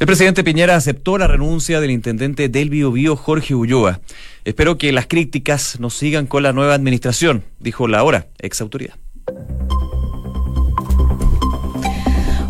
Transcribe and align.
El 0.00 0.06
presidente 0.06 0.42
Piñera 0.42 0.76
aceptó 0.76 1.18
la 1.18 1.26
renuncia 1.26 1.78
del 1.78 1.90
intendente 1.90 2.48
del 2.48 2.70
Biobío, 2.70 3.16
Jorge 3.16 3.54
Ulloa. 3.54 4.00
Espero 4.46 4.78
que 4.78 4.92
las 4.92 5.06
críticas 5.06 5.78
nos 5.78 5.92
sigan 5.92 6.26
con 6.26 6.42
la 6.42 6.54
nueva 6.54 6.72
administración, 6.72 7.44
dijo 7.58 7.86
la 7.86 7.98
ahora 7.98 8.28
ex 8.38 8.62
autoridad. 8.62 8.94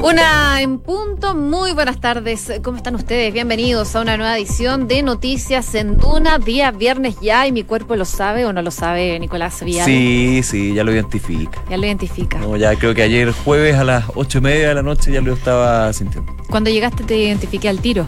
Una 0.03 0.63
en 0.63 0.79
punto, 0.79 1.35
muy 1.35 1.73
buenas 1.73 2.01
tardes. 2.01 2.51
¿Cómo 2.63 2.79
están 2.79 2.95
ustedes? 2.95 3.35
Bienvenidos 3.35 3.95
a 3.95 4.01
una 4.01 4.17
nueva 4.17 4.39
edición 4.39 4.89
de 4.89 5.03
Noticias 5.03 5.75
en 5.75 5.99
Duna, 5.99 6.39
día 6.39 6.71
viernes 6.71 7.17
ya, 7.21 7.47
y 7.47 7.53
mi 7.53 7.65
cuerpo 7.65 7.97
lo 7.97 8.07
sabe 8.07 8.47
o 8.47 8.53
no 8.53 8.63
lo 8.63 8.71
sabe, 8.71 9.19
Nicolás 9.21 9.63
Vial. 9.63 9.85
Sí, 9.85 10.41
sí, 10.43 10.73
ya 10.73 10.85
lo 10.85 10.93
identifica. 10.93 11.63
Ya 11.69 11.77
lo 11.77 11.85
identifica. 11.85 12.39
No, 12.39 12.57
ya 12.57 12.75
creo 12.77 12.95
que 12.95 13.03
ayer 13.03 13.31
jueves 13.33 13.77
a 13.77 13.85
las 13.85 14.05
ocho 14.15 14.39
y 14.39 14.41
media 14.41 14.69
de 14.69 14.75
la 14.77 14.83
noche 14.83 15.13
ya 15.13 15.21
lo 15.21 15.35
estaba 15.35 15.93
sintiendo. 15.93 16.35
Cuando 16.49 16.71
llegaste 16.71 17.05
te 17.05 17.19
identifiqué 17.19 17.69
al 17.69 17.81
tiro. 17.81 18.07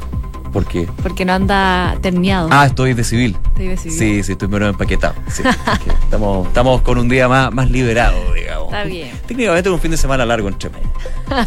¿Por 0.52 0.66
qué? 0.66 0.86
Porque 1.02 1.24
no 1.24 1.32
anda 1.32 1.96
terminado. 2.02 2.48
Ah, 2.50 2.66
estoy 2.66 2.92
de 2.94 3.04
civil. 3.04 3.36
Estoy 3.48 3.68
de 3.68 3.76
civil. 3.76 3.98
Sí, 3.98 4.22
sí, 4.22 4.32
estoy 4.32 4.48
menos 4.48 4.68
empaquetado. 4.68 5.14
Sí, 5.28 5.42
estamos, 6.04 6.46
estamos 6.48 6.82
con 6.82 6.98
un 6.98 7.08
día 7.08 7.26
más, 7.28 7.52
más 7.52 7.70
liberado, 7.70 8.32
digamos. 8.34 8.66
Está 8.66 8.84
bien. 8.84 9.10
Técnicamente 9.26 9.70
un 9.70 9.80
fin 9.80 9.90
de 9.90 9.96
semana 9.96 10.26
largo 10.26 10.48
entre 10.48 10.68
medio. 10.70 10.88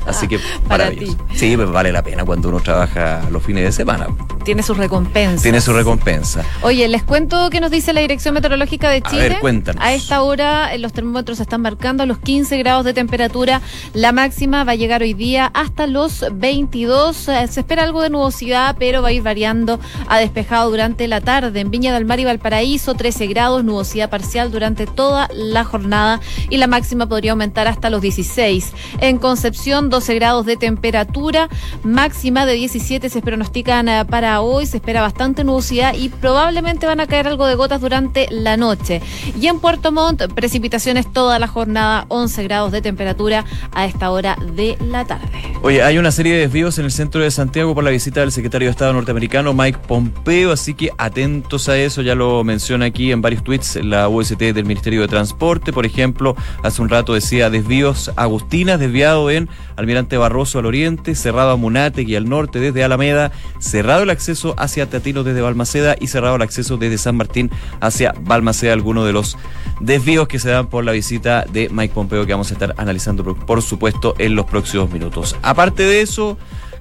Así 0.08 0.28
que 0.28 0.40
Para 0.68 0.86
maravilloso. 0.86 1.18
Sí, 1.36 1.56
pues 1.56 1.70
vale 1.70 1.92
la 1.92 2.02
pena 2.04 2.26
cuando 2.26 2.50
uno 2.50 2.60
trabaja 2.60 3.22
los 3.32 3.44
fines 3.44 3.64
de 3.64 3.72
semana. 3.72 4.08
Tiene 4.44 4.64
sus 4.64 4.78
recompensas. 4.78 5.42
Tiene 5.44 5.62
su 5.62 5.74
recompensa. 5.74 6.44
Oye, 6.62 6.88
les 6.88 7.04
cuento 7.04 7.50
que 7.50 7.60
nos 7.60 7.72
dice 7.72 7.94
la 7.94 8.02
Dirección 8.02 8.34
Meteorológica 8.34 8.90
de 8.90 8.98
A 8.98 9.10
Chile. 9.10 9.30
ver, 9.30 9.40
cuéntanos. 9.40 9.84
A 9.84 9.94
esta 9.94 10.22
hora 10.24 10.74
eh, 10.74 10.78
los 10.80 10.94
termómetros 10.94 11.40
están 11.40 11.62
marcando 11.62 12.06
los 12.06 12.18
15 12.20 12.58
grados 12.60 12.86
de 12.86 12.94
temperatura. 12.94 13.62
La 13.94 14.12
máxima 14.12 14.64
va 14.64 14.74
a 14.74 14.76
llegar 14.76 15.02
hoy 15.02 15.14
día 15.14 15.50
hasta 15.54 15.88
los 15.88 16.26
22. 16.34 17.28
Eh, 17.30 17.48
Se 17.50 17.60
espera 17.60 17.84
algo 17.84 18.02
de 18.02 18.10
nubosidad, 18.12 18.76
pero 18.80 18.95
va 19.02 19.10
a 19.10 19.12
ir 19.12 19.22
variando 19.22 19.80
a 20.08 20.20
despejado 20.20 20.70
durante 20.70 21.08
la 21.08 21.22
tarde. 21.22 21.60
En 21.60 21.72
Viña 21.72 21.94
del 21.94 22.06
Mar 22.06 22.20
y 22.20 22.26
Valparaíso, 22.26 22.94
13 22.94 23.28
grados, 23.28 23.64
nubosidad 23.64 24.10
parcial 24.10 24.52
durante 24.52 24.86
toda 24.88 25.30
la 25.34 25.64
jornada 25.64 26.20
y 26.50 26.58
la 26.58 26.68
máxima 26.68 27.08
podría 27.08 27.32
aumentar 27.32 27.68
hasta 27.68 27.90
los 27.90 28.02
16. 28.02 28.72
En 29.00 29.18
Concepción, 29.18 29.90
12 29.90 30.16
grados 30.16 30.46
de 30.46 30.58
temperatura, 30.58 31.50
máxima 31.84 32.46
de 32.46 32.54
17 32.54 33.10
se 33.10 33.22
pronostican 33.22 33.88
eh, 33.90 34.06
para 34.06 34.42
hoy. 34.42 34.66
Se 34.66 34.78
espera 34.78 35.02
bastante 35.02 35.44
nubosidad 35.44 35.94
y 35.96 36.10
probablemente 36.10 36.86
van 36.86 37.00
a 37.00 37.08
caer 37.08 37.28
algo 37.28 37.48
de 37.48 37.56
gotas 37.56 37.82
durante 37.82 38.28
la 38.32 38.58
noche. 38.58 39.02
Y 39.40 39.48
en 39.48 39.60
Puerto 39.60 39.92
Montt, 39.92 40.34
precipitaciones 40.34 41.12
toda 41.12 41.40
la 41.40 41.48
jornada, 41.48 42.06
11 42.10 42.44
grados 42.44 42.72
de 42.72 42.82
temperatura 42.82 43.46
a 43.72 43.86
esta 43.86 44.12
hora 44.12 44.38
de 44.56 44.78
la 44.88 45.06
tarde. 45.06 45.28
Oye, 45.62 45.84
hay 45.84 45.98
una 45.98 46.12
serie 46.12 46.34
de 46.34 46.42
desvíos 46.42 46.78
en 46.78 46.86
el 46.86 46.92
centro 46.92 47.22
de 47.22 47.32
Santiago 47.32 47.74
por 47.74 47.84
la 47.84 47.90
visita 47.90 48.20
del 48.22 48.32
secretario 48.32 48.68
de 48.68 48.72
Estado 48.72 48.85
norteamericano 48.94 49.54
Mike 49.54 49.80
Pompeo, 49.88 50.52
así 50.52 50.74
que 50.74 50.92
atentos 50.98 51.70
a 51.70 51.78
eso, 51.78 52.02
ya 52.02 52.16
lo 52.16 52.44
menciona 52.44 52.86
aquí 52.86 53.12
en 53.12 53.22
varios 53.22 53.44
tweets 53.44 53.78
la 53.84 54.08
UST 54.10 54.40
del 54.40 54.66
Ministerio 54.66 55.02
de 55.02 55.08
Transporte, 55.08 55.74
por 55.74 55.86
ejemplo, 55.86 56.36
hace 56.64 56.82
un 56.82 56.90
rato 56.90 57.14
decía 57.14 57.50
desvíos 57.50 58.12
Agustinas, 58.16 58.80
desviado 58.80 59.30
en 59.30 59.50
Almirante 59.76 60.18
Barroso 60.18 60.60
al 60.60 60.66
oriente, 60.66 61.16
cerrado 61.16 61.52
a 61.52 61.56
Munategui 61.56 62.16
al 62.16 62.30
norte 62.30 62.60
desde 62.60 62.84
Alameda, 62.84 63.32
cerrado 63.60 64.04
el 64.04 64.10
acceso 64.10 64.56
hacia 64.58 64.90
Tatino 64.90 65.24
desde 65.24 65.42
Balmaceda 65.42 65.96
y 66.00 66.08
cerrado 66.08 66.36
el 66.36 66.42
acceso 66.42 66.78
desde 66.78 66.98
San 66.98 67.18
Martín 67.18 67.52
hacia 67.82 68.14
Balmaceda, 68.22 68.74
algunos 68.74 69.06
de 69.06 69.14
los 69.14 69.38
desvíos 69.80 70.28
que 70.28 70.40
se 70.40 70.50
dan 70.50 70.68
por 70.68 70.84
la 70.84 70.92
visita 70.92 71.46
de 71.52 71.70
Mike 71.70 71.94
Pompeo 71.94 72.26
que 72.26 72.34
vamos 72.34 72.50
a 72.52 72.54
estar 72.54 72.74
analizando 72.78 73.36
por 73.36 73.62
supuesto 73.62 74.16
en 74.18 74.36
los 74.36 74.46
próximos 74.46 74.92
minutos. 74.92 75.36
Aparte 75.42 75.84
de 75.84 76.02
eso, 76.02 76.38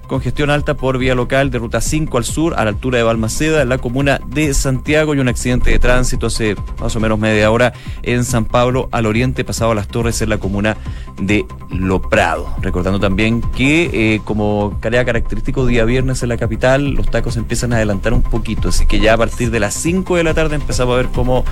congestión 0.07 0.49
alta 0.49 0.75
por 0.75 0.97
vía 0.97 1.15
local 1.15 1.51
de 1.51 1.59
ruta 1.59 1.81
5 1.81 2.17
al 2.17 2.25
sur, 2.25 2.53
a 2.57 2.63
la 2.63 2.69
altura 2.69 2.97
de 2.97 3.03
Balmaceda, 3.03 3.61
en 3.61 3.69
la 3.69 3.77
comuna 3.77 4.19
de 4.27 4.53
Santiago, 4.53 5.15
y 5.15 5.19
un 5.19 5.27
accidente 5.27 5.71
de 5.71 5.79
tránsito 5.79 6.27
hace 6.27 6.55
más 6.79 6.95
o 6.95 6.99
menos 6.99 7.19
media 7.19 7.51
hora 7.51 7.73
en 8.03 8.23
San 8.23 8.45
Pablo, 8.45 8.89
al 8.91 9.05
oriente, 9.05 9.43
pasado 9.43 9.71
a 9.71 9.75
las 9.75 9.87
Torres, 9.87 10.21
en 10.21 10.29
la 10.29 10.37
comuna 10.37 10.77
de 11.19 11.45
Lo 11.69 12.01
Prado. 12.01 12.47
Recordando 12.61 12.99
también 12.99 13.41
que, 13.41 13.89
eh, 13.93 14.21
como 14.23 14.77
tarea 14.81 15.05
característico, 15.05 15.65
día 15.65 15.85
viernes 15.85 16.23
en 16.23 16.29
la 16.29 16.37
capital, 16.37 16.91
los 16.91 17.09
tacos 17.09 17.37
empiezan 17.37 17.73
a 17.73 17.77
adelantar 17.77 18.13
un 18.13 18.21
poquito, 18.21 18.69
así 18.69 18.85
que 18.85 18.99
ya 18.99 19.13
a 19.13 19.17
partir 19.17 19.51
de 19.51 19.59
las 19.59 19.73
5 19.73 20.15
de 20.15 20.23
la 20.23 20.33
tarde 20.33 20.55
empezamos 20.55 20.93
a 20.93 20.97
ver 20.97 21.07
cómo 21.07 21.43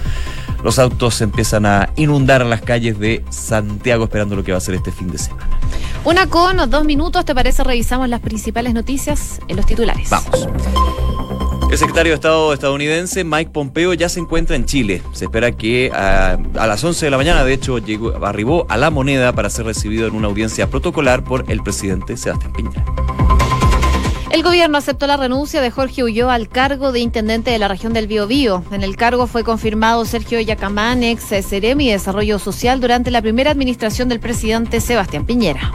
los 0.63 0.79
autos 0.79 1.21
empiezan 1.21 1.65
a 1.65 1.89
inundar 1.95 2.45
las 2.45 2.61
calles 2.61 2.99
de 2.99 3.23
Santiago, 3.29 4.05
esperando 4.05 4.35
lo 4.35 4.43
que 4.43 4.51
va 4.51 4.57
a 4.57 4.61
ser 4.61 4.75
este 4.75 4.91
fin 4.91 5.09
de 5.09 5.17
semana. 5.17 5.47
Una 6.05 6.27
con 6.27 6.69
dos 6.69 6.83
minutos, 6.83 7.23
¿te 7.23 7.33
parece? 7.33 7.63
Revisamos 7.63 8.09
las 8.09 8.19
principales 8.19 8.42
noticias 8.51 9.39
en 9.47 9.55
los 9.55 9.65
titulares. 9.65 10.09
Vamos. 10.09 10.47
El 11.71 11.77
secretario 11.77 12.11
de 12.11 12.15
Estado 12.15 12.53
estadounidense 12.53 13.23
Mike 13.23 13.49
Pompeo 13.51 13.93
ya 13.93 14.07
se 14.07 14.19
encuentra 14.19 14.55
en 14.55 14.65
Chile. 14.65 15.01
Se 15.13 15.25
espera 15.25 15.51
que 15.53 15.91
a, 15.91 16.37
a 16.55 16.67
las 16.67 16.83
11 16.83 17.05
de 17.05 17.09
la 17.09 17.17
mañana, 17.17 17.43
de 17.43 17.53
hecho, 17.53 17.79
llegó, 17.79 18.13
arribó 18.23 18.67
a 18.69 18.77
la 18.77 18.91
moneda 18.91 19.33
para 19.33 19.49
ser 19.49 19.65
recibido 19.65 20.05
en 20.07 20.13
una 20.13 20.27
audiencia 20.27 20.69
protocolar 20.69 21.23
por 21.23 21.45
el 21.49 21.63
presidente 21.63 22.15
Sebastián 22.15 22.53
Piñera. 22.53 22.85
El 24.33 24.41
gobierno 24.41 24.79
aceptó 24.79 25.05
la 25.05 25.15
renuncia 25.15 25.61
de 25.61 25.69
Jorge 25.69 26.03
Ulloa 26.03 26.33
al 26.33 26.49
cargo 26.49 26.91
de 26.91 26.99
intendente 26.99 27.51
de 27.51 27.59
la 27.59 27.67
región 27.67 27.93
del 27.93 28.07
Biobío. 28.07 28.63
En 28.71 28.83
el 28.83 28.95
cargo 28.95 29.27
fue 29.27 29.43
confirmado 29.43 30.05
Sergio 30.05 30.39
Yacamán, 30.39 31.03
ex 31.03 31.23
Ceremi 31.47 31.87
de 31.87 31.93
Desarrollo 31.93 32.39
Social, 32.39 32.81
durante 32.81 33.11
la 33.11 33.21
primera 33.21 33.51
administración 33.51 34.09
del 34.09 34.19
presidente 34.19 34.81
Sebastián 34.81 35.25
Piñera. 35.25 35.71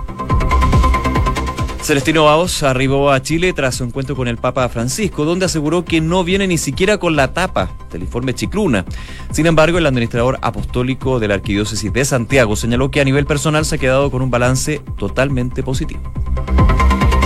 Celestino 1.88 2.24
Baos 2.24 2.62
arribó 2.64 3.10
a 3.10 3.22
Chile 3.22 3.54
tras 3.54 3.76
su 3.76 3.84
encuentro 3.84 4.14
con 4.14 4.28
el 4.28 4.36
Papa 4.36 4.68
Francisco, 4.68 5.24
donde 5.24 5.46
aseguró 5.46 5.86
que 5.86 6.02
no 6.02 6.22
viene 6.22 6.46
ni 6.46 6.58
siquiera 6.58 6.98
con 6.98 7.16
la 7.16 7.32
tapa 7.32 7.70
del 7.90 8.02
informe 8.02 8.34
Chicluna. 8.34 8.84
Sin 9.30 9.46
embargo, 9.46 9.78
el 9.78 9.86
administrador 9.86 10.38
apostólico 10.42 11.18
de 11.18 11.28
la 11.28 11.36
Arquidiócesis 11.36 11.90
de 11.90 12.04
Santiago 12.04 12.56
señaló 12.56 12.90
que 12.90 13.00
a 13.00 13.04
nivel 13.04 13.24
personal 13.24 13.64
se 13.64 13.76
ha 13.76 13.78
quedado 13.78 14.10
con 14.10 14.20
un 14.20 14.30
balance 14.30 14.82
totalmente 14.98 15.62
positivo. 15.62 16.02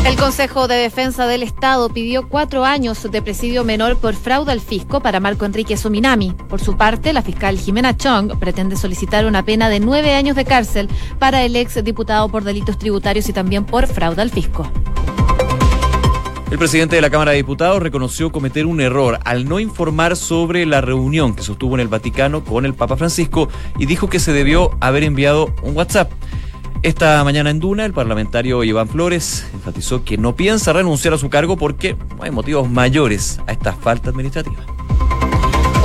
El 0.05 0.17
Consejo 0.17 0.67
de 0.67 0.75
Defensa 0.75 1.29
del 1.29 1.45
Estado 1.45 1.89
pidió 1.89 2.29
cuatro 2.29 2.65
años 2.65 3.09
de 3.09 3.23
presidio 3.23 3.63
menor 3.63 3.97
por 3.99 4.15
fraude 4.15 4.51
al 4.51 4.61
fisco 4.61 5.01
para 5.01 5.21
Marco 5.21 5.45
Enrique 5.45 5.77
Sominami. 5.77 6.33
Por 6.49 6.61
su 6.61 6.77
parte, 6.77 7.13
la 7.13 7.23
fiscal 7.23 7.57
Jimena 7.57 7.97
Chong 7.97 8.37
pretende 8.39 8.75
solicitar 8.75 9.27
una 9.27 9.45
pena 9.45 9.69
de 9.69 9.79
nueve 9.79 10.15
años 10.15 10.35
de 10.35 10.45
cárcel 10.45 10.89
para 11.21 11.45
el 11.45 11.55
ex 11.55 11.83
diputado 11.85 12.29
por 12.29 12.43
delitos 12.43 12.79
tributarios 12.79 13.29
y 13.29 13.33
también 13.33 13.65
por 13.65 13.87
fraude 13.87 14.23
al 14.23 14.31
fisco. 14.31 14.69
El 16.51 16.59
presidente 16.59 16.97
de 16.97 17.03
la 17.03 17.09
Cámara 17.09 17.31
de 17.31 17.39
Diputados 17.39 17.81
reconoció 17.81 18.33
cometer 18.33 18.67
un 18.67 18.81
error 18.81 19.21
al 19.25 19.49
no 19.49 19.61
informar 19.61 20.17
sobre 20.17 20.67
la 20.67 20.81
reunión 20.81 21.35
que 21.35 21.43
sostuvo 21.43 21.77
en 21.77 21.81
el 21.81 21.89
Vaticano 21.89 22.45
con 22.45 22.67
el 22.67 22.75
Papa 22.75 22.97
Francisco 22.97 23.49
y 23.79 23.87
dijo 23.87 24.11
que 24.11 24.19
se 24.19 24.33
debió 24.33 24.77
haber 24.81 25.05
enviado 25.05 25.55
un 25.63 25.77
WhatsApp. 25.77 26.11
Esta 26.83 27.23
mañana 27.23 27.51
en 27.51 27.61
Duna, 27.61 27.85
el 27.85 27.93
parlamentario 27.93 28.65
Iván 28.65 28.89
Flores 28.89 29.47
enfatizó 29.55 30.03
que 30.03 30.19
no 30.19 30.35
piensa 30.35 30.73
renunciar 30.73 31.15
a 31.15 31.19
su 31.19 31.31
cargo 31.31 31.57
porque 31.57 31.97
hay 32.21 32.33
motivos 32.33 32.69
mayores 32.69 33.39
a 33.47 33.53
esta 33.53 33.73
falta 33.73 34.11
administrativa. 34.11 34.67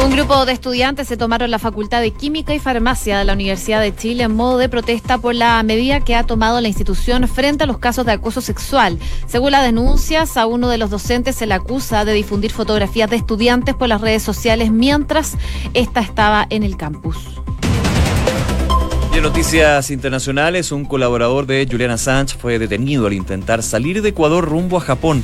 Un 0.03 0.11
grupo 0.11 0.45
de 0.47 0.53
estudiantes 0.53 1.07
se 1.07 1.15
tomaron 1.15 1.51
la 1.51 1.59
Facultad 1.59 2.01
de 2.01 2.11
Química 2.11 2.55
y 2.55 2.59
Farmacia 2.59 3.19
de 3.19 3.25
la 3.25 3.33
Universidad 3.33 3.79
de 3.79 3.95
Chile 3.95 4.23
en 4.23 4.35
modo 4.35 4.57
de 4.57 4.69
protesta 4.69 5.19
por 5.19 5.35
la 5.35 5.61
medida 5.61 5.99
que 5.99 6.15
ha 6.15 6.23
tomado 6.23 6.61
la 6.61 6.67
institución 6.67 7.27
frente 7.27 7.65
a 7.65 7.67
los 7.67 7.77
casos 7.77 8.07
de 8.07 8.13
acoso 8.13 8.41
sexual. 8.41 8.97
Según 9.27 9.51
las 9.51 9.63
denuncias, 9.63 10.35
a 10.35 10.47
uno 10.47 10.67
de 10.67 10.79
los 10.79 10.89
docentes 10.89 11.35
se 11.35 11.45
le 11.45 11.53
acusa 11.53 12.05
de 12.05 12.13
difundir 12.13 12.51
fotografías 12.51 13.09
de 13.09 13.17
estudiantes 13.17 13.75
por 13.75 13.87
las 13.87 14.01
redes 14.01 14.23
sociales 14.23 14.71
mientras 14.71 15.37
ésta 15.75 15.99
estaba 15.99 16.47
en 16.49 16.63
el 16.63 16.75
campus. 16.75 17.17
Y 19.17 19.19
en 19.19 19.23
noticias 19.23 19.89
internacionales, 19.89 20.71
un 20.71 20.85
colaborador 20.85 21.47
de 21.47 21.67
Julian 21.67 21.89
Assange 21.89 22.37
fue 22.37 22.59
detenido 22.59 23.07
al 23.07 23.13
intentar 23.13 23.63
salir 23.63 24.03
de 24.03 24.09
Ecuador 24.09 24.45
rumbo 24.45 24.77
a 24.77 24.81
Japón. 24.81 25.23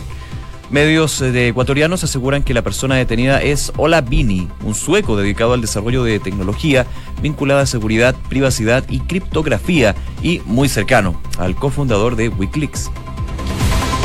Medios 0.72 1.20
de 1.20 1.50
ecuatorianos 1.50 2.04
aseguran 2.04 2.42
que 2.42 2.56
la 2.56 2.64
persona 2.64 2.96
detenida 2.96 3.44
es 3.44 3.72
Ola 3.78 4.02
Bini, 4.02 4.50
un 4.64 4.74
sueco 4.74 5.16
dedicado 5.16 5.54
al 5.54 5.62
desarrollo 5.62 6.04
de 6.04 6.20
tecnología 6.20 6.88
vinculada 7.22 7.62
a 7.62 7.66
seguridad, 7.68 8.16
privacidad 8.30 8.84
y 8.90 9.00
criptografía 9.02 9.94
y 10.24 10.42
muy 10.48 10.70
cercano 10.70 11.22
al 11.38 11.56
cofundador 11.56 12.16
de 12.16 12.30
Wikileaks. 12.30 12.90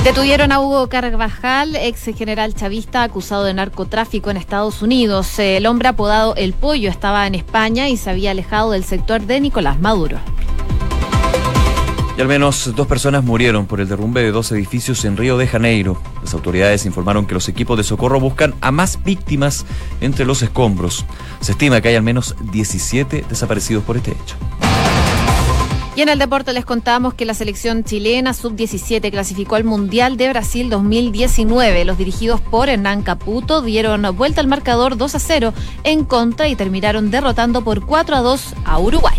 Detuvieron 0.08 0.52
a 0.52 0.60
Hugo 0.60 0.88
Carvajal, 0.88 1.76
ex 1.76 2.04
general 2.16 2.54
chavista 2.54 3.02
acusado 3.02 3.44
de 3.44 3.52
narcotráfico 3.52 4.30
en 4.30 4.38
Estados 4.38 4.80
Unidos. 4.80 5.38
El 5.38 5.66
hombre 5.66 5.88
apodado 5.88 6.34
El 6.34 6.54
Pollo 6.54 6.88
estaba 6.88 7.26
en 7.26 7.34
España 7.34 7.90
y 7.90 7.98
se 7.98 8.08
había 8.08 8.30
alejado 8.30 8.70
del 8.70 8.84
sector 8.84 9.20
de 9.20 9.38
Nicolás 9.38 9.78
Maduro. 9.80 10.16
Y 12.16 12.22
al 12.22 12.26
menos 12.26 12.74
dos 12.74 12.86
personas 12.86 13.22
murieron 13.22 13.66
por 13.66 13.82
el 13.82 13.88
derrumbe 13.88 14.22
de 14.22 14.30
dos 14.30 14.50
edificios 14.50 15.04
en 15.04 15.18
Río 15.18 15.36
de 15.36 15.46
Janeiro. 15.46 16.00
Las 16.22 16.32
autoridades 16.32 16.86
informaron 16.86 17.26
que 17.26 17.34
los 17.34 17.46
equipos 17.50 17.76
de 17.76 17.84
socorro 17.84 18.18
buscan 18.18 18.54
a 18.62 18.70
más 18.70 19.04
víctimas 19.04 19.66
entre 20.00 20.24
los 20.24 20.40
escombros. 20.40 21.04
Se 21.40 21.52
estima 21.52 21.82
que 21.82 21.88
hay 21.88 21.96
al 21.96 22.02
menos 22.02 22.34
17 22.50 23.26
desaparecidos 23.28 23.84
por 23.84 23.98
este 23.98 24.12
hecho. 24.12 24.36
Y 25.98 26.02
en 26.02 26.08
el 26.08 26.20
deporte 26.20 26.52
les 26.52 26.64
contamos 26.64 27.14
que 27.14 27.24
la 27.24 27.34
selección 27.34 27.82
chilena 27.82 28.32
sub-17 28.32 29.10
clasificó 29.10 29.56
al 29.56 29.64
Mundial 29.64 30.16
de 30.16 30.28
Brasil 30.28 30.70
2019. 30.70 31.84
Los 31.84 31.98
dirigidos 31.98 32.40
por 32.40 32.68
Hernán 32.68 33.02
Caputo 33.02 33.62
dieron 33.62 34.06
vuelta 34.16 34.40
al 34.40 34.46
marcador 34.46 34.96
2 34.96 35.14
a 35.16 35.18
0 35.18 35.52
en 35.82 36.04
contra 36.04 36.46
y 36.46 36.54
terminaron 36.54 37.10
derrotando 37.10 37.64
por 37.64 37.84
4 37.84 38.14
a 38.14 38.20
2 38.20 38.54
a 38.64 38.78
Uruguay. 38.78 39.17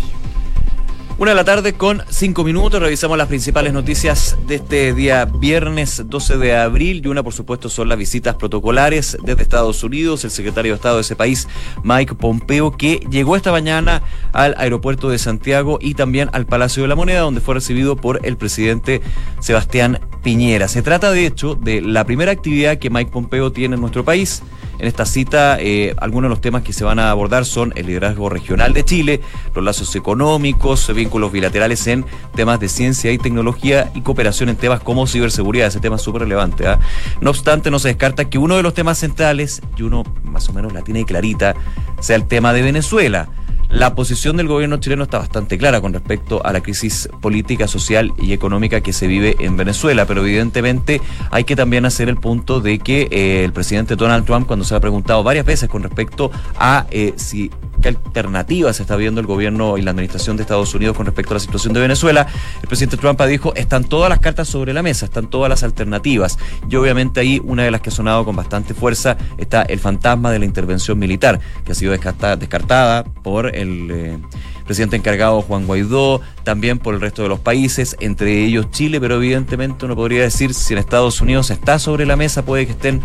Una 1.20 1.32
de 1.32 1.34
la 1.34 1.44
tarde 1.44 1.74
con 1.74 2.02
cinco 2.08 2.44
minutos. 2.44 2.80
Revisamos 2.80 3.18
las 3.18 3.28
principales 3.28 3.74
noticias 3.74 4.38
de 4.46 4.54
este 4.54 4.94
día 4.94 5.26
viernes 5.26 6.02
12 6.06 6.38
de 6.38 6.56
abril. 6.56 7.02
Y 7.04 7.08
una, 7.08 7.22
por 7.22 7.34
supuesto, 7.34 7.68
son 7.68 7.90
las 7.90 7.98
visitas 7.98 8.36
protocolares 8.36 9.18
desde 9.22 9.42
Estados 9.42 9.84
Unidos. 9.84 10.24
El 10.24 10.30
secretario 10.30 10.72
de 10.72 10.76
Estado 10.76 10.94
de 10.94 11.02
ese 11.02 11.16
país, 11.16 11.46
Mike 11.84 12.14
Pompeo, 12.14 12.74
que 12.74 13.06
llegó 13.10 13.36
esta 13.36 13.52
mañana 13.52 14.02
al 14.32 14.54
aeropuerto 14.56 15.10
de 15.10 15.18
Santiago 15.18 15.78
y 15.78 15.92
también 15.92 16.30
al 16.32 16.46
Palacio 16.46 16.84
de 16.84 16.88
la 16.88 16.96
Moneda, 16.96 17.20
donde 17.20 17.42
fue 17.42 17.52
recibido 17.52 17.96
por 17.96 18.24
el 18.24 18.38
presidente 18.38 19.02
Sebastián 19.40 20.00
Piñera. 20.22 20.68
Se 20.68 20.80
trata, 20.80 21.10
de 21.10 21.26
hecho, 21.26 21.54
de 21.54 21.82
la 21.82 22.06
primera 22.06 22.32
actividad 22.32 22.78
que 22.78 22.88
Mike 22.88 23.10
Pompeo 23.10 23.52
tiene 23.52 23.74
en 23.74 23.82
nuestro 23.82 24.06
país. 24.06 24.42
En 24.80 24.86
esta 24.86 25.04
cita, 25.04 25.58
eh, 25.60 25.94
algunos 25.98 26.30
de 26.30 26.30
los 26.30 26.40
temas 26.40 26.62
que 26.62 26.72
se 26.72 26.84
van 26.84 26.98
a 26.98 27.10
abordar 27.10 27.44
son 27.44 27.74
el 27.76 27.86
liderazgo 27.86 28.30
regional 28.30 28.72
de 28.72 28.82
Chile, 28.82 29.20
los 29.54 29.62
lazos 29.62 29.94
económicos, 29.94 30.90
vínculos 30.94 31.30
bilaterales 31.30 31.86
en 31.86 32.06
temas 32.34 32.58
de 32.60 32.70
ciencia 32.70 33.12
y 33.12 33.18
tecnología 33.18 33.90
y 33.94 34.00
cooperación 34.00 34.48
en 34.48 34.56
temas 34.56 34.80
como 34.80 35.06
ciberseguridad. 35.06 35.66
Ese 35.66 35.80
tema 35.80 35.96
es 35.96 36.02
súper 36.02 36.22
relevante. 36.22 36.66
¿ah? 36.66 36.78
No 37.20 37.28
obstante, 37.28 37.70
no 37.70 37.78
se 37.78 37.88
descarta 37.88 38.30
que 38.30 38.38
uno 38.38 38.56
de 38.56 38.62
los 38.62 38.72
temas 38.72 38.96
centrales, 38.96 39.60
y 39.76 39.82
uno 39.82 40.02
más 40.24 40.48
o 40.48 40.54
menos 40.54 40.72
la 40.72 40.80
tiene 40.80 41.04
clarita, 41.04 41.54
sea 42.00 42.16
el 42.16 42.26
tema 42.26 42.54
de 42.54 42.62
Venezuela. 42.62 43.28
La 43.70 43.94
posición 43.94 44.36
del 44.36 44.48
gobierno 44.48 44.78
chileno 44.78 45.04
está 45.04 45.18
bastante 45.18 45.56
clara 45.56 45.80
con 45.80 45.92
respecto 45.92 46.44
a 46.44 46.52
la 46.52 46.60
crisis 46.60 47.08
política, 47.20 47.68
social 47.68 48.12
y 48.18 48.32
económica 48.32 48.80
que 48.80 48.92
se 48.92 49.06
vive 49.06 49.36
en 49.38 49.56
Venezuela, 49.56 50.06
pero 50.06 50.22
evidentemente 50.22 51.00
hay 51.30 51.44
que 51.44 51.54
también 51.54 51.84
hacer 51.84 52.08
el 52.08 52.16
punto 52.16 52.60
de 52.60 52.80
que 52.80 53.06
eh, 53.12 53.44
el 53.44 53.52
presidente 53.52 53.94
Donald 53.94 54.26
Trump, 54.26 54.48
cuando 54.48 54.64
se 54.64 54.74
ha 54.74 54.80
preguntado 54.80 55.22
varias 55.22 55.46
veces 55.46 55.68
con 55.68 55.84
respecto 55.84 56.32
a 56.58 56.86
eh, 56.90 57.14
si 57.14 57.52
qué 57.80 57.88
alternativas 57.88 58.78
está 58.80 58.96
viendo 58.96 59.20
el 59.20 59.26
gobierno 59.26 59.78
y 59.78 59.82
la 59.82 59.90
administración 59.92 60.36
de 60.36 60.42
Estados 60.42 60.74
Unidos 60.74 60.96
con 60.96 61.06
respecto 61.06 61.32
a 61.32 61.36
la 61.36 61.40
situación 61.40 61.72
de 61.72 61.80
Venezuela, 61.80 62.26
el 62.60 62.68
presidente 62.68 62.96
Trump 62.96 63.20
dijo, 63.22 63.54
están 63.54 63.84
todas 63.84 64.10
las 64.10 64.20
cartas 64.20 64.48
sobre 64.48 64.72
la 64.72 64.82
mesa, 64.82 65.06
están 65.06 65.30
todas 65.30 65.48
las 65.48 65.62
alternativas. 65.62 66.38
Y 66.68 66.76
obviamente 66.76 67.20
ahí 67.20 67.40
una 67.42 67.64
de 67.64 67.70
las 67.70 67.80
que 67.80 67.90
ha 67.90 67.92
sonado 67.92 68.24
con 68.24 68.36
bastante 68.36 68.74
fuerza 68.74 69.16
está 69.38 69.62
el 69.62 69.78
fantasma 69.78 70.30
de 70.30 70.40
la 70.40 70.44
intervención 70.44 70.98
militar, 70.98 71.40
que 71.64 71.72
ha 71.72 71.74
sido 71.74 71.92
descartada 71.92 73.04
por 73.04 73.54
el 73.60 73.90
eh, 73.90 74.18
presidente 74.64 74.96
encargado 74.96 75.42
Juan 75.42 75.66
Guaidó, 75.66 76.20
también 76.42 76.78
por 76.78 76.94
el 76.94 77.00
resto 77.00 77.22
de 77.22 77.28
los 77.28 77.40
países, 77.40 77.96
entre 78.00 78.44
ellos 78.44 78.70
Chile, 78.70 79.00
pero 79.00 79.16
evidentemente 79.16 79.84
uno 79.84 79.96
podría 79.96 80.22
decir 80.22 80.54
si 80.54 80.74
en 80.74 80.78
Estados 80.78 81.20
Unidos 81.20 81.50
está 81.50 81.78
sobre 81.78 82.06
la 82.06 82.16
mesa, 82.16 82.44
puede 82.44 82.66
que 82.66 82.72
estén 82.72 83.00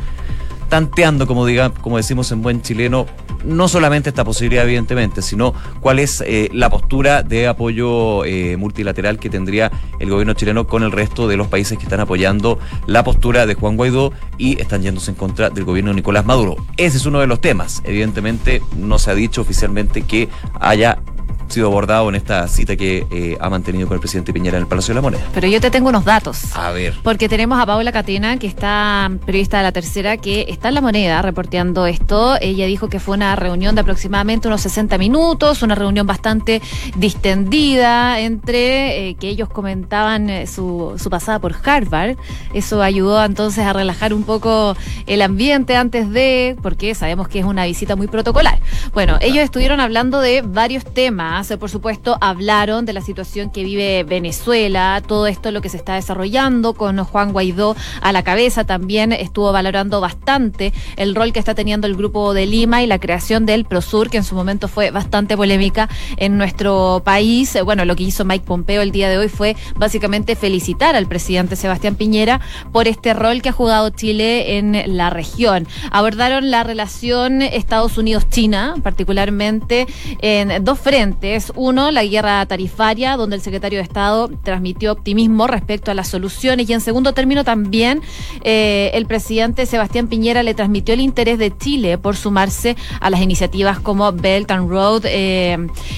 tanteando, 0.69 1.27
como 1.27 1.45
diga, 1.45 1.69
como 1.69 1.97
decimos 1.97 2.31
en 2.31 2.41
buen 2.41 2.61
chileno, 2.61 3.05
no 3.43 3.67
solamente 3.67 4.09
esta 4.09 4.23
posibilidad, 4.23 4.65
evidentemente, 4.65 5.21
sino 5.21 5.53
cuál 5.79 5.99
es 5.99 6.21
eh, 6.25 6.49
la 6.51 6.69
postura 6.69 7.23
de 7.23 7.47
apoyo 7.47 8.25
eh, 8.25 8.57
multilateral 8.57 9.19
que 9.19 9.29
tendría 9.29 9.71
el 9.99 10.09
gobierno 10.09 10.33
chileno 10.33 10.67
con 10.67 10.83
el 10.83 10.91
resto 10.91 11.27
de 11.27 11.37
los 11.37 11.47
países 11.47 11.77
que 11.77 11.83
están 11.83 11.99
apoyando 11.99 12.59
la 12.87 13.03
postura 13.03 13.45
de 13.45 13.53
Juan 13.53 13.77
Guaidó 13.77 14.11
y 14.37 14.59
están 14.59 14.81
yéndose 14.81 15.11
en 15.11 15.17
contra 15.17 15.49
del 15.49 15.63
gobierno 15.63 15.91
de 15.91 15.95
Nicolás 15.95 16.25
Maduro. 16.25 16.55
Ese 16.77 16.97
es 16.97 17.05
uno 17.05 17.19
de 17.19 17.27
los 17.27 17.39
temas. 17.39 17.81
Evidentemente, 17.85 18.61
no 18.77 18.99
se 18.99 19.11
ha 19.11 19.15
dicho 19.15 19.41
oficialmente 19.41 20.01
que 20.01 20.29
haya 20.59 20.99
sido 21.47 21.67
abordado 21.67 22.09
en 22.09 22.15
esta 22.15 22.47
cita 22.47 22.75
que 22.75 23.05
eh, 23.11 23.37
ha 23.39 23.49
mantenido 23.49 23.87
con 23.87 23.95
el 23.95 23.99
presidente 23.99 24.33
Piñera 24.33 24.57
en 24.57 24.63
el 24.63 24.67
Palacio 24.67 24.93
de 24.93 24.95
la 24.95 25.01
Moneda. 25.01 25.23
Pero 25.33 25.47
yo 25.47 25.61
te 25.61 25.71
tengo 25.71 25.89
unos 25.89 26.05
datos. 26.05 26.55
A 26.55 26.71
ver. 26.71 26.95
Porque 27.03 27.29
tenemos 27.29 27.59
a 27.59 27.65
Paula 27.65 27.91
Catena, 27.91 28.37
que 28.37 28.47
está 28.47 29.11
periodista 29.25 29.57
de 29.57 29.63
la 29.63 29.71
tercera, 29.71 30.17
que 30.17 30.45
está 30.49 30.69
en 30.69 30.75
la 30.75 30.81
moneda 30.81 31.21
reporteando 31.21 31.85
esto. 31.85 32.37
Ella 32.41 32.65
dijo 32.65 32.89
que 32.89 32.99
fue 32.99 33.15
una 33.15 33.35
reunión 33.35 33.75
de 33.75 33.81
aproximadamente 33.81 34.47
unos 34.47 34.61
60 34.61 34.97
minutos, 34.97 35.61
una 35.61 35.75
reunión 35.75 36.07
bastante 36.07 36.61
distendida 36.95 38.19
entre 38.19 39.09
eh, 39.09 39.15
que 39.15 39.29
ellos 39.29 39.49
comentaban 39.49 40.29
eh, 40.29 40.47
su, 40.47 40.95
su 40.97 41.09
pasada 41.09 41.39
por 41.39 41.55
Harvard. 41.63 42.17
Eso 42.53 42.81
ayudó 42.81 43.23
entonces 43.23 43.65
a 43.65 43.73
relajar 43.73 44.13
un 44.13 44.23
poco 44.23 44.75
el 45.05 45.21
ambiente 45.21 45.75
antes 45.75 46.09
de, 46.09 46.55
porque 46.61 46.95
sabemos 46.95 47.27
que 47.27 47.39
es 47.39 47.45
una 47.45 47.65
visita 47.65 47.95
muy 47.95 48.07
protocolar. 48.07 48.59
Bueno, 48.93 49.17
ellos 49.21 49.43
estuvieron 49.43 49.79
hablando 49.79 50.19
de 50.19 50.41
varios 50.41 50.83
temas 50.85 51.34
por 51.59 51.69
supuesto, 51.69 52.17
hablaron 52.21 52.85
de 52.85 52.93
la 52.93 53.01
situación 53.01 53.49
que 53.49 53.65
vive 53.65 54.05
Venezuela, 54.05 55.01
todo 55.05 55.27
esto 55.27 55.51
lo 55.51 55.61
que 55.61 55.67
se 55.67 55.75
está 55.75 55.95
desarrollando 55.95 56.73
con 56.73 56.97
Juan 57.03 57.33
Guaidó 57.33 57.75
a 58.01 58.13
la 58.13 58.23
cabeza. 58.23 58.63
También 58.63 59.11
estuvo 59.11 59.51
valorando 59.51 59.99
bastante 59.99 60.71
el 60.95 61.13
rol 61.13 61.33
que 61.33 61.39
está 61.39 61.53
teniendo 61.53 61.87
el 61.87 61.97
Grupo 61.97 62.33
de 62.33 62.45
Lima 62.45 62.83
y 62.83 62.87
la 62.87 62.99
creación 62.99 63.45
del 63.45 63.65
Prosur, 63.65 64.09
que 64.09 64.15
en 64.15 64.23
su 64.23 64.33
momento 64.33 64.69
fue 64.69 64.91
bastante 64.91 65.35
polémica 65.35 65.89
en 66.15 66.37
nuestro 66.37 67.01
país. 67.03 67.57
Bueno, 67.65 67.83
lo 67.83 67.97
que 67.97 68.03
hizo 68.03 68.23
Mike 68.23 68.45
Pompeo 68.45 68.81
el 68.81 68.91
día 68.91 69.09
de 69.09 69.17
hoy 69.17 69.27
fue 69.27 69.57
básicamente 69.75 70.37
felicitar 70.37 70.95
al 70.95 71.07
presidente 71.07 71.57
Sebastián 71.57 71.95
Piñera 71.95 72.39
por 72.71 72.87
este 72.87 73.13
rol 73.13 73.41
que 73.41 73.49
ha 73.49 73.53
jugado 73.53 73.89
Chile 73.89 74.57
en 74.57 74.95
la 74.95 75.09
región. 75.09 75.67
Abordaron 75.91 76.49
la 76.49 76.63
relación 76.63 77.41
Estados 77.41 77.97
Unidos-China, 77.97 78.75
particularmente 78.81 79.85
en 80.21 80.63
dos 80.63 80.79
frentes 80.79 81.24
es 81.25 81.51
uno, 81.55 81.91
la 81.91 82.05
guerra 82.05 82.45
tarifaria, 82.45 83.17
donde 83.17 83.35
el 83.37 83.41
secretario 83.41 83.79
de 83.79 83.83
Estado 83.83 84.29
transmitió 84.43 84.91
optimismo 84.91 85.47
respecto 85.47 85.91
a 85.91 85.93
las 85.93 86.07
soluciones. 86.07 86.69
Y 86.69 86.73
en 86.73 86.81
segundo 86.81 87.13
término, 87.13 87.43
también 87.43 88.01
eh, 88.43 88.91
el 88.93 89.05
presidente 89.07 89.65
Sebastián 89.65 90.07
Piñera 90.07 90.43
le 90.43 90.53
transmitió 90.53 90.93
el 90.93 91.01
interés 91.01 91.39
de 91.39 91.55
Chile 91.57 91.97
por 91.97 92.15
sumarse 92.15 92.75
a 92.99 93.09
las 93.09 93.21
iniciativas 93.21 93.79
como 93.79 94.11
Belt 94.11 94.51
and 94.51 94.69
Road 94.69 95.03
eh, 95.05 95.57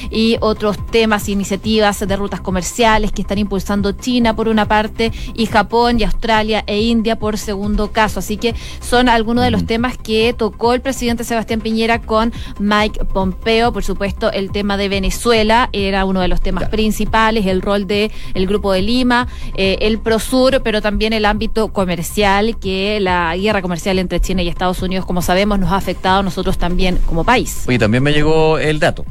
y 0.10 0.38
otros 0.40 0.78
temas, 0.88 1.28
iniciativas 1.28 2.00
de 2.08 2.16
rutas 2.16 2.42
comerciales 2.42 3.12
que 3.12 3.22
están 3.22 3.38
impulsando 3.38 3.92
China 3.92 4.36
por 4.36 4.48
una 4.48 4.68
parte 4.68 5.12
y 5.34 5.46
Japón 5.46 6.00
y 6.00 6.04
Australia 6.04 6.64
e 6.68 6.80
India 6.82 7.18
por 7.18 7.38
segundo 7.38 7.92
caso. 7.92 8.20
Así 8.20 8.38
que 8.38 8.56
son 8.80 9.10
algunos 9.10 9.44
de 9.44 9.52
los 9.52 9.66
temas 9.66 9.98
que 9.98 10.34
tocó 10.38 10.74
el 10.74 10.82
presidente 10.82 11.24
Sebastián 11.24 11.62
Piñera 11.62 12.02
con 12.02 12.32
Mike 12.60 13.06
Pompeo. 13.06 13.74
Por 13.74 13.84
supuesto, 13.84 14.32
el 14.32 14.52
tema 14.52 14.78
de 14.78 14.90
Venezuela 14.90 15.17
Venezuela 15.18 15.70
era 15.74 16.06
uno 16.06 16.22
de 16.22 16.28
los 16.28 16.42
temas 16.42 16.70
principales, 16.70 17.48
el 17.48 17.64
rol 17.64 17.88
del 17.88 18.12
el 18.36 18.46
Grupo 18.46 18.72
de 18.72 18.84
Lima, 18.84 19.28
eh, 19.56 19.80
el 19.82 19.98
Prosur, 19.98 20.62
pero 20.64 20.80
también 20.80 21.12
el 21.12 21.26
ámbito 21.26 21.70
comercial, 21.70 22.60
que 22.60 23.00
la 23.00 23.36
guerra 23.36 23.64
comercial 23.64 23.98
entre 23.98 24.20
China 24.20 24.44
y 24.44 24.48
Estados 24.48 24.80
Unidos, 24.84 25.08
como 25.08 25.24
sabemos, 25.24 25.58
nos 25.58 25.72
ha 25.72 25.78
afectado 25.78 26.20
a 26.20 26.24
nosotros 26.24 26.60
también 26.60 27.00
como 27.08 27.24
país. 27.24 27.64
Oye, 27.68 27.80
también 27.80 28.04
me 28.04 28.14
llegó 28.14 28.60
el 28.60 28.80
dato 28.80 29.06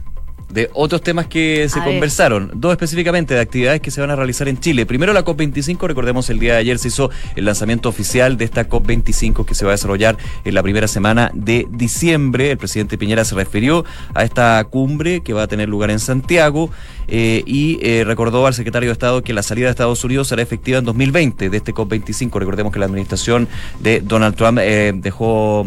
de 0.49 0.71
otros 0.75 1.03
temas 1.03 1.27
que 1.27 1.69
se 1.69 1.83
conversaron, 1.83 2.51
dos 2.55 2.73
específicamente 2.73 3.35
de 3.35 3.41
actividades 3.41 3.81
que 3.81 3.91
se 3.91 4.01
van 4.01 4.11
a 4.11 4.17
realizar 4.17 4.49
en 4.49 4.59
Chile. 4.59 4.87
Primero 4.87 5.13
la 5.13 5.25
COP25, 5.25 5.87
recordemos 5.87 6.31
el 6.31 6.39
día 6.39 6.55
de 6.55 6.59
ayer 6.59 6.79
se 6.79 6.89
hizo 6.89 7.11
el 7.35 7.45
lanzamiento 7.45 7.89
oficial 7.89 8.37
de 8.37 8.45
esta 8.45 8.69
COP25 8.69 9.45
que 9.45 9.55
se 9.55 9.65
va 9.65 9.73
a 9.73 9.75
desarrollar 9.75 10.17
en 10.45 10.55
la 10.55 10.63
primera 10.63 10.89
semana 10.89 11.31
de 11.35 11.67
diciembre. 11.71 12.51
El 12.51 12.59
presidente 12.59 12.97
Piñera 12.99 13.25
se 13.25 13.35
refirió 13.35 13.85
a 14.15 14.25
esta 14.25 14.63
cumbre 14.65 15.23
que 15.23 15.33
va 15.33 15.43
a 15.43 15.47
tener 15.49 15.69
lugar 15.69 15.91
en 15.91 15.99
Santiago 15.99 16.71
eh, 17.09 17.43
y 17.47 17.79
eh, 17.83 18.05
recordó 18.05 18.47
al 18.47 18.55
secretario 18.55 18.89
de 18.89 18.93
Estado 18.93 19.23
que 19.23 19.33
la 19.33 19.43
salida 19.43 19.67
de 19.67 19.71
Estados 19.71 20.03
Unidos 20.05 20.29
será 20.29 20.43
efectiva 20.43 20.79
en 20.79 20.85
2020 20.85 21.51
de 21.51 21.57
este 21.57 21.75
COP25. 21.75 22.39
Recordemos 22.39 22.73
que 22.73 22.79
la 22.79 22.87
administración 22.87 23.49
de 23.81 24.01
Donald 24.01 24.37
Trump 24.37 24.59
eh, 24.61 24.93
dejó 24.95 25.67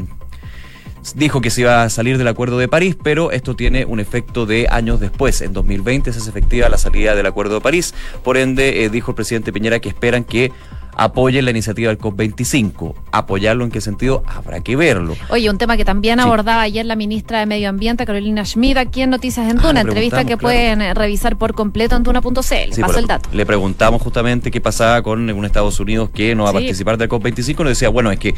dijo 1.16 1.42
que 1.42 1.50
se 1.50 1.62
iba 1.62 1.84
a 1.84 1.90
salir 1.90 2.18
del 2.18 2.28
Acuerdo 2.28 2.58
de 2.58 2.68
París, 2.68 2.98
pero 3.02 3.32
esto 3.32 3.56
tiene 3.56 3.86
un 3.86 4.00
efecto 4.00 4.46
de 4.46 4.68
años 4.70 5.00
después. 5.00 5.42
En 5.42 5.54
2020 5.54 6.12
se 6.12 6.20
hace 6.20 6.30
efectiva 6.30 6.70
la 6.70 6.78
salida 6.78 7.16
del 7.16 7.26
Acuerdo 7.26 7.56
de 7.56 7.62
París. 7.62 7.94
Por 8.24 8.38
ende, 8.38 8.84
eh, 8.84 8.90
dijo 8.90 9.12
el 9.12 9.16
presidente 9.16 9.54
Piñera 9.54 9.80
que 9.80 9.90
esperan 9.90 10.24
que 10.24 10.52
apoyen 11.00 11.46
la 11.46 11.52
iniciativa 11.52 11.90
del 11.90 11.98
COP25. 11.98 12.94
¿Apoyarlo 13.12 13.64
en 13.64 13.72
qué 13.72 13.80
sentido? 13.80 14.24
Habrá 14.28 14.60
que 14.60 14.76
verlo. 14.76 15.16
Oye, 15.30 15.50
un 15.50 15.58
tema 15.58 15.78
que 15.78 15.86
también 15.86 16.20
abordaba 16.20 16.62
ayer 16.62 16.86
la 16.86 16.96
ministra 16.96 17.40
de 17.40 17.46
Medio 17.46 17.70
Ambiente, 17.70 18.06
Carolina 18.06 18.44
Schmid, 18.44 18.78
aquí 18.78 19.02
en 19.02 19.10
Noticias 19.10 19.50
en 19.50 19.58
Tuna, 19.58 19.80
ah, 19.80 19.84
entrevista 19.84 20.26
que 20.26 20.38
pueden 20.38 20.82
eh, 20.82 20.94
revisar 20.94 21.38
por 21.38 21.54
completo 21.54 21.96
en 21.96 22.04
tuna.cl. 22.04 22.42
Sí, 22.42 22.82
Paso 22.82 23.00
el 23.00 23.08
dato. 23.08 23.30
Le 23.32 23.46
preguntamos 23.46 24.02
justamente 24.02 24.52
qué 24.52 24.60
pasaba 24.60 25.02
con 25.02 25.30
un 25.30 25.46
Estados 25.46 25.80
Unidos 25.80 26.10
que 26.14 26.36
no 26.36 26.44
va 26.44 26.50
a 26.50 26.54
participar 26.54 26.98
del 26.98 27.10
COP25. 27.10 27.60
Nos 27.60 27.70
decía, 27.70 27.90
bueno, 27.90 28.12
es 28.12 28.20
que 28.20 28.36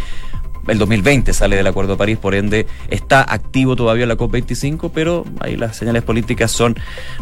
el 0.68 0.78
2020 0.78 1.34
sale 1.34 1.56
del 1.56 1.68
Acuerdo 1.68 1.94
de 1.94 1.98
París, 1.98 2.18
por 2.18 2.36
ende 2.36 2.68
está 2.90 3.22
activo 3.22 3.76
todavía 3.76 4.06
la 4.06 4.18
COP25, 4.18 4.92
pero 4.94 5.26
ahí 5.40 5.58
las 5.58 5.78
señales 5.78 6.04
políticas 6.04 6.52
son 6.52 6.76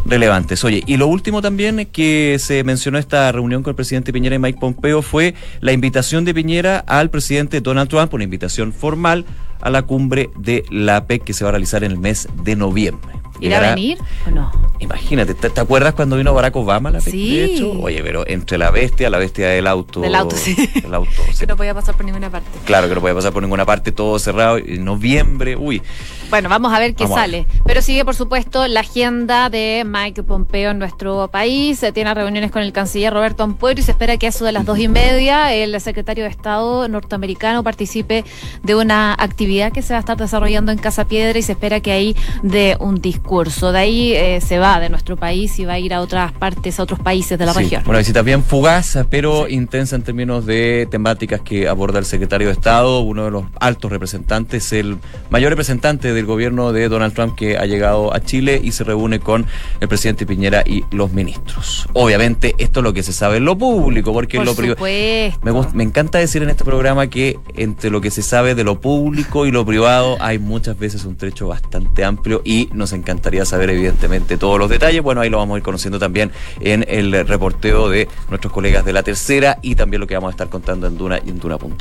relevantes. 0.06 0.64
Oye, 0.64 0.84
y 0.86 0.98
lo 0.98 1.08
último 1.08 1.42
también 1.42 1.88
que 1.92 2.38
se 2.40 2.64
mencionó 2.64 2.98
esta 2.98 3.32
reunión 3.32 3.64
con 3.64 3.72
el 3.72 3.76
presidente 3.76 4.14
Piñera 4.14 4.36
y 4.36 4.40
Mike 4.40 4.60
Pompeo 4.60 5.02
fue 5.02 5.36
la 5.62 5.72
invitación 5.72 6.26
de 6.26 6.34
Piñera 6.34 6.80
al 6.80 7.10
presidente 7.10 7.62
Donald 7.62 7.90
Trump, 7.90 8.14
una 8.14 8.24
invitación 8.24 8.74
formal 8.74 9.26
a 9.62 9.70
la 9.70 9.84
cumbre 9.84 10.30
de 10.38 10.64
la 10.70 10.98
APEC 10.98 11.24
que 11.24 11.34
se 11.34 11.44
va 11.44 11.50
a 11.50 11.52
realizar 11.52 11.84
en 11.84 11.92
el 11.92 11.98
mes 11.98 12.28
de 12.44 12.56
noviembre. 12.56 13.19
¿Irá 13.40 13.58
a 13.58 13.76
venir 13.76 13.98
o 14.28 14.32
no? 14.32 14.52
Imagínate, 14.80 15.34
¿te, 15.34 15.60
acuerdas 15.60 15.94
cuando 15.94 16.16
vino 16.16 16.34
Barack 16.34 16.56
Obama 16.56 16.90
la 16.90 17.02
Sí. 17.02 17.36
De 17.36 17.46
hecho, 17.46 17.72
oye, 17.72 18.02
pero 18.04 18.26
entre 18.28 18.58
la 18.58 18.72
bestia, 18.72 19.10
la 19.10 19.18
bestia 19.18 19.50
del 19.50 19.68
auto. 19.68 20.00
Del 20.00 20.16
auto, 20.16 20.36
sí. 20.36 20.56
El 20.84 20.94
auto, 20.94 21.12
sí. 21.32 21.40
Que 21.40 21.48
no 21.48 21.58
podía 21.58 21.74
pasar 21.74 21.96
por 21.96 22.06
ninguna 22.06 22.30
parte. 22.30 22.48
Claro 22.66 22.88
que 22.88 22.96
no 22.96 23.02
podía 23.02 23.16
pasar 23.16 23.34
por 23.34 23.44
ninguna 23.44 23.66
parte, 23.66 23.92
todo 23.92 24.18
cerrado. 24.20 24.58
En 24.58 24.86
noviembre, 24.86 25.56
uy. 25.56 25.82
Bueno, 26.30 26.48
vamos 26.48 26.72
a 26.72 26.80
ver 26.80 26.96
qué 26.96 27.04
Vamos 27.04 27.20
sale. 27.20 27.48
Pero 27.66 27.82
sigue, 27.82 28.06
por 28.06 28.16
supuesto, 28.16 28.68
la 28.68 28.82
agenda 28.82 29.50
de 29.50 29.84
Mike 29.86 30.24
Pompeo 30.24 30.72
en 30.72 30.80
nuestro 30.80 31.28
país. 31.30 31.82
Eh, 31.84 31.92
Tiene 31.92 32.14
reuniones 32.14 32.52
con 32.52 32.62
el 32.62 32.72
canciller 32.72 33.14
Roberto 33.14 33.44
Ampuero 33.44 33.80
y 33.80 33.84
se 33.84 33.92
espera 33.92 34.18
que 34.18 34.28
a 34.28 34.30
eso 34.30 34.46
de 34.46 34.52
las 34.52 34.66
dos 34.66 34.80
y 34.80 34.88
media 34.88 35.54
el 35.54 35.80
secretario 35.82 36.24
de 36.24 36.30
Estado 36.30 36.88
norteamericano 36.88 37.64
participe 37.64 38.24
de 38.64 38.76
una 38.76 39.14
actividad 39.14 39.72
que 39.72 39.82
se 39.82 39.94
va 39.94 39.98
a 39.98 40.00
estar 40.02 40.18
desarrollando 40.18 40.72
en 40.72 40.78
Casa 40.78 41.06
Piedra 41.06 41.38
y 41.38 41.42
se 41.42 41.54
espera 41.54 41.80
que 41.80 41.92
ahí 41.92 42.16
dé 42.44 42.78
un 42.80 43.02
discurso. 43.02 43.29
De 43.30 43.78
ahí 43.78 44.14
eh, 44.14 44.42
se 44.42 44.58
va 44.58 44.80
de 44.80 44.90
nuestro 44.90 45.16
país 45.16 45.60
y 45.60 45.66
va 45.66 45.74
a 45.74 45.80
ir 45.80 45.94
a 45.94 46.02
otras 46.02 46.32
partes, 46.32 46.80
a 46.80 46.84
otros 46.84 47.00
países 47.00 47.38
de 47.38 47.46
la 47.46 47.54
Sí, 47.54 47.60
región. 47.60 47.84
Una 47.86 48.00
visita 48.00 48.24
bien 48.24 48.44
fugaz, 48.44 48.98
pero 49.12 49.48
intensa 49.48 49.96
en 49.96 50.02
términos 50.02 50.48
de 50.48 50.88
temáticas 50.90 51.40
que 51.42 51.68
aborda 51.68 52.00
el 52.00 52.06
secretario 52.06 52.48
de 52.48 52.54
Estado, 52.54 53.02
uno 53.02 53.26
de 53.26 53.32
los 53.32 53.44
altos 53.60 53.92
representantes, 53.92 54.74
el 54.74 54.98
mayor 55.30 55.52
representante 55.52 56.12
del 56.12 56.26
gobierno 56.26 56.74
de 56.74 56.90
Donald 56.90 57.14
Trump 57.14 57.36
que 57.36 57.56
ha 57.56 57.68
llegado 57.68 58.16
a 58.16 58.20
Chile 58.20 58.60
y 58.64 58.72
se 58.72 58.84
reúne 58.84 59.20
con 59.20 59.46
el 59.80 59.88
presidente 59.88 60.26
Piñera 60.26 60.64
y 60.66 60.84
los 60.90 61.14
ministros. 61.14 61.88
Obviamente, 61.94 62.56
esto 62.58 62.80
es 62.80 62.84
lo 62.84 62.94
que 62.94 63.04
se 63.04 63.14
sabe 63.14 63.38
en 63.38 63.46
lo 63.46 63.56
público, 63.60 64.12
porque 64.12 64.38
en 64.38 64.44
Por 64.44 64.48
lo 64.48 64.56
privado. 64.56 65.74
Me, 65.74 65.84
encanta 65.84 66.18
decir 66.18 66.42
en 66.42 66.50
este 66.50 66.64
programa 66.64 67.08
que 67.08 67.38
entre 67.56 67.92
lo 67.92 68.02
que 68.02 68.10
se 68.10 68.24
sabe 68.24 68.56
de 68.56 68.64
lo 68.64 68.82
público 68.82 69.46
y 69.46 69.52
lo 69.52 69.64
privado 69.66 70.18
hay 70.20 70.40
muchas 70.40 70.80
veces 70.80 71.06
un 71.06 71.16
trecho 71.16 71.48
bastante 71.48 72.04
amplio 72.04 72.42
y 72.44 72.70
nos 72.74 72.92
encantaría 73.20 73.44
saber 73.44 73.70
evidentemente 73.72 74.38
todos 74.38 74.58
los 74.58 74.70
detalles. 74.70 75.02
Bueno, 75.02 75.20
ahí 75.22 75.30
lo 75.30 75.38
vamos 75.38 75.56
a 75.56 75.58
ir 75.58 75.64
conociendo 75.64 76.00
también 76.00 76.32
en 76.62 76.86
el 76.88 77.28
reporteo 77.28 77.90
de 77.90 78.08
nuestros 78.30 78.54
colegas 78.54 78.86
de 78.86 78.94
la 78.94 79.04
tercera 79.04 79.60
y 79.62 79.76
también 79.76 80.00
lo 80.00 80.08
que 80.08 80.16
vamos 80.16 80.30
a 80.30 80.32
estar 80.32 80.48
contando 80.48 80.88
en 80.88 80.98
Duna 80.98 81.20
y 81.24 81.30
en 81.30 81.40
Duna.cl. 81.40 81.74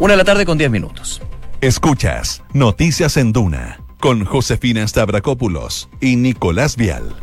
Una 0.00 0.12
de 0.12 0.16
la 0.16 0.24
tarde 0.24 0.44
con 0.44 0.58
10 0.58 0.70
minutos. 0.70 1.22
Escuchas 1.62 2.42
Noticias 2.52 3.16
en 3.16 3.32
Duna 3.32 3.80
con 4.00 4.24
Josefina 4.24 4.86
Stavrakopoulos 4.86 5.88
y 6.00 6.16
Nicolás 6.16 6.76
Vial. 6.76 7.14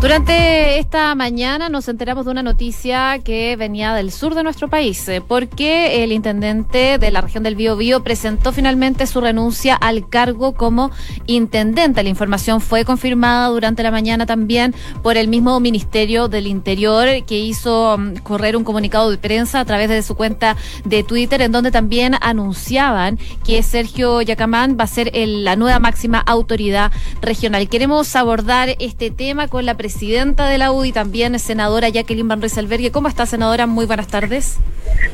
Durante 0.00 0.78
esta 0.78 1.14
mañana 1.14 1.68
nos 1.68 1.86
enteramos 1.86 2.24
de 2.24 2.30
una 2.30 2.42
noticia 2.42 3.18
que 3.22 3.54
venía 3.56 3.92
del 3.94 4.10
sur 4.10 4.34
de 4.34 4.42
nuestro 4.42 4.68
país, 4.68 5.06
eh, 5.10 5.20
porque 5.20 6.02
el 6.02 6.12
intendente 6.12 6.96
de 6.96 7.10
la 7.10 7.20
región 7.20 7.42
del 7.42 7.54
Biobío 7.54 8.02
presentó 8.02 8.50
finalmente 8.50 9.06
su 9.06 9.20
renuncia 9.20 9.74
al 9.74 10.08
cargo 10.08 10.54
como 10.54 10.90
intendente. 11.26 12.02
La 12.02 12.08
información 12.08 12.62
fue 12.62 12.86
confirmada 12.86 13.48
durante 13.48 13.82
la 13.82 13.90
mañana 13.90 14.24
también 14.24 14.74
por 15.02 15.18
el 15.18 15.28
mismo 15.28 15.60
Ministerio 15.60 16.28
del 16.28 16.46
Interior, 16.46 17.06
que 17.26 17.38
hizo 17.38 17.98
mm, 17.98 18.14
correr 18.22 18.56
un 18.56 18.64
comunicado 18.64 19.10
de 19.10 19.18
prensa 19.18 19.60
a 19.60 19.66
través 19.66 19.90
de 19.90 20.02
su 20.02 20.14
cuenta 20.14 20.56
de 20.86 21.02
Twitter, 21.02 21.42
en 21.42 21.52
donde 21.52 21.70
también 21.70 22.16
anunciaban 22.22 23.18
que 23.44 23.62
Sergio 23.62 24.22
Yacamán 24.22 24.78
va 24.80 24.84
a 24.84 24.86
ser 24.86 25.10
el- 25.12 25.44
la 25.44 25.56
nueva 25.56 25.78
máxima 25.78 26.20
autoridad 26.20 26.90
regional. 27.20 27.68
Queremos 27.68 28.16
abordar 28.16 28.76
este 28.78 29.10
tema 29.10 29.46
con 29.46 29.66
la 29.66 29.76
presidenta 29.94 30.46
de 30.46 30.56
la 30.56 30.70
UDI, 30.70 30.92
también 30.92 31.36
senadora 31.40 31.88
Jacqueline 31.88 32.28
Van 32.28 32.40
Rieselberghe. 32.40 32.92
¿Cómo 32.92 33.08
está, 33.08 33.26
senadora? 33.26 33.66
Muy 33.66 33.86
buenas 33.86 34.06
tardes. 34.06 34.54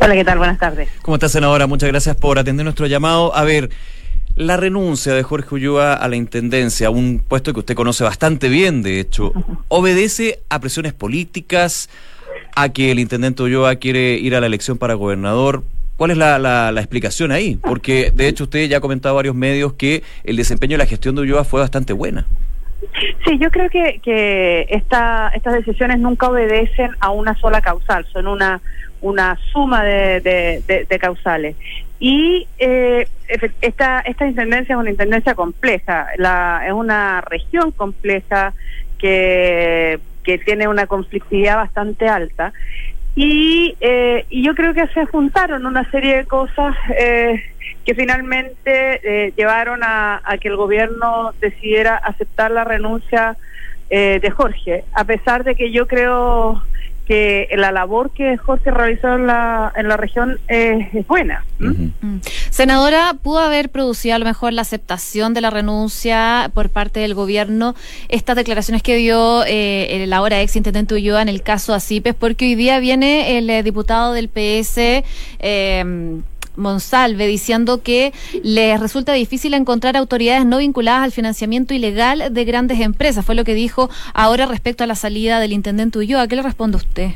Hola, 0.03 0.13
¿qué 0.15 0.23
tal? 0.23 0.37
Buenas 0.37 0.59
tardes. 0.59 0.91
¿Cómo 1.01 1.15
está, 1.15 1.31
senadora? 1.31 1.67
Muchas 1.67 1.89
gracias 1.89 2.15
por 2.15 2.39
atender 2.39 2.65
nuestro 2.65 2.87
llamado. 2.87 3.35
A 3.35 3.43
ver, 3.45 3.71
la 4.35 4.59
renuncia 4.59 5.15
de 5.15 5.23
Jorge 5.23 5.55
Ulloa 5.55 5.95
a 5.95 6.09
la 6.09 6.17
intendencia, 6.17 6.91
un 6.91 7.23
puesto 7.27 7.55
que 7.55 7.61
usted 7.61 7.75
conoce 7.75 8.05
bastante 8.05 8.51
bien, 8.51 8.83
de 8.83 9.01
hecho, 9.01 9.33
¿obedece 9.69 10.41
a 10.51 10.61
presiones 10.61 10.93
políticas, 10.93 11.89
a 12.55 12.69
que 12.69 12.91
el 12.93 12.99
intendente 12.99 13.43
Ulloa 13.45 13.77
quiere 13.77 14.19
ir 14.19 14.35
a 14.37 14.41
la 14.41 14.47
elección 14.47 14.77
para 14.77 14.93
gobernador? 14.93 15.65
¿Cuál 15.97 16.11
es 16.11 16.19
la, 16.19 16.39
la- 16.39 16.71
la 16.71 16.81
explicación 16.83 17.33
ahí? 17.33 17.57
Porque, 17.63 18.13
de 18.15 18.29
hecho, 18.29 18.45
usted 18.45 18.69
ya 18.69 18.77
ha 18.77 18.81
comentado 18.83 19.15
a 19.15 19.17
varios 19.17 19.35
medios 19.35 19.73
que 19.73 20.03
el 20.23 20.37
desempeño 20.37 20.75
de 20.75 20.85
la 20.85 20.87
gestión 20.87 21.15
de 21.15 21.23
Ulloa 21.23 21.45
fue 21.45 21.61
bastante 21.63 21.95
buena. 21.95 22.27
Sí, 23.25 23.39
yo 23.39 23.51
creo 23.51 23.69
que, 23.71 24.01
que 24.03 24.67
esta, 24.71 25.31
estas 25.35 25.55
decisiones 25.55 25.99
nunca 25.99 26.29
obedecen 26.29 26.91
a 27.01 27.11
una 27.11 27.35
sola 27.35 27.61
causal, 27.61 28.07
son 28.13 28.27
una, 28.27 28.61
una 29.01 29.37
suma 29.53 29.83
de, 29.85 30.21
de- 30.21 30.99
causales. 30.99 31.57
Y 31.99 32.47
eh, 32.59 33.09
esta, 33.61 34.01
esta 34.01 34.27
intendencia 34.27 34.75
es 34.75 34.79
una 34.81 34.91
intendencia 34.91 35.35
compleja, 35.35 36.09
la, 36.19 36.63
es 36.67 36.73
una 36.73 37.23
región 37.23 37.71
compleja 37.73 38.53
que, 38.99 39.99
que 40.23 40.39
tiene 40.39 40.69
una 40.69 40.87
conflictividad 40.87 41.57
bastante 41.57 42.09
alta. 42.09 42.53
Y, 43.17 43.75
eh, 43.81 44.27
y 44.29 44.45
yo 44.45 44.55
creo 44.55 44.75
que 44.75 44.87
se 44.89 45.07
juntaron 45.07 45.65
una 45.65 45.91
serie 45.91 46.19
de 46.19 46.27
cosas 46.27 46.77
eh, 46.97 47.43
que 47.85 47.95
finalmente 47.95 49.01
eh, 49.27 49.33
llevaron 49.35 49.83
a, 49.83 50.21
a 50.23 50.37
que 50.37 50.49
el 50.49 50.57
gobierno 50.57 51.33
decidiera 51.41 51.97
aceptar 51.97 52.51
la 52.51 52.65
renuncia 52.65 53.37
eh, 53.89 54.19
de 54.21 54.31
Jorge, 54.31 54.85
a 54.93 55.05
pesar 55.05 55.45
de 55.45 55.55
que 55.55 55.71
yo 55.71 55.87
creo 55.87 56.61
que 57.07 57.49
la 57.57 57.73
labor 57.73 58.11
que 58.11 58.37
Jorge 58.37 58.71
realizó 58.71 59.15
en 59.15 59.27
la, 59.27 59.73
en 59.77 59.89
la 59.89 59.97
región 59.97 60.39
eh, 60.49 60.89
es 60.93 61.07
buena. 61.07 61.45
Mm. 61.59 62.19
Senadora, 62.51 63.15
¿pudo 63.23 63.39
haber 63.39 63.71
producido 63.71 64.17
a 64.17 64.19
lo 64.19 64.25
mejor 64.25 64.53
la 64.53 64.63
aceptación 64.63 65.33
de 65.33 65.41
la 65.41 65.51
renuncia 65.51 66.51
por 66.53 66.71
parte 66.71 67.01
del 67.01 67.15
gobierno 67.15 67.75
estas 68.09 68.37
declaraciones 68.37 68.83
que 68.83 68.97
dio 68.97 69.45
eh, 69.45 70.03
el 70.03 70.13
ahora 70.13 70.41
ex 70.43 70.57
intendente 70.57 70.95
Ulloa 70.95 71.23
en 71.23 71.29
el 71.29 71.43
caso 71.43 71.75
Acipes? 71.75 72.15
Porque 72.15 72.45
hoy 72.45 72.55
día 72.57 72.81
viene 72.81 73.39
el 73.39 73.49
eh, 73.49 73.63
diputado 73.63 74.13
del 74.13 74.29
PS. 74.29 75.05
Eh, 75.39 76.21
Monsalve 76.57 77.27
diciendo 77.27 77.83
que 77.83 78.13
les 78.43 78.81
resulta 78.81 79.13
difícil 79.13 79.55
encontrar 79.55 79.97
autoridades 79.97 80.45
no 80.47 80.59
vinculadas 80.59 81.03
al 81.05 81.13
financiamiento 81.13 81.75
ilegal 81.75 82.33
de 82.33 82.45
grandes 82.45 82.81
empresas. 82.81 83.25
Fue 83.25 83.35
lo 83.35 83.45
que 83.45 83.55
dijo 83.55 83.89
ahora 84.15 84.47
respecto 84.47 84.85
a 84.85 84.87
la 84.87 84.95
salida 84.95 85.41
del 85.41 85.53
intendente 85.53 85.99
Ulloa. 85.99 86.27
¿Qué 86.29 86.37
le 86.37 86.43
responde 86.43 86.77
usted? 86.77 87.11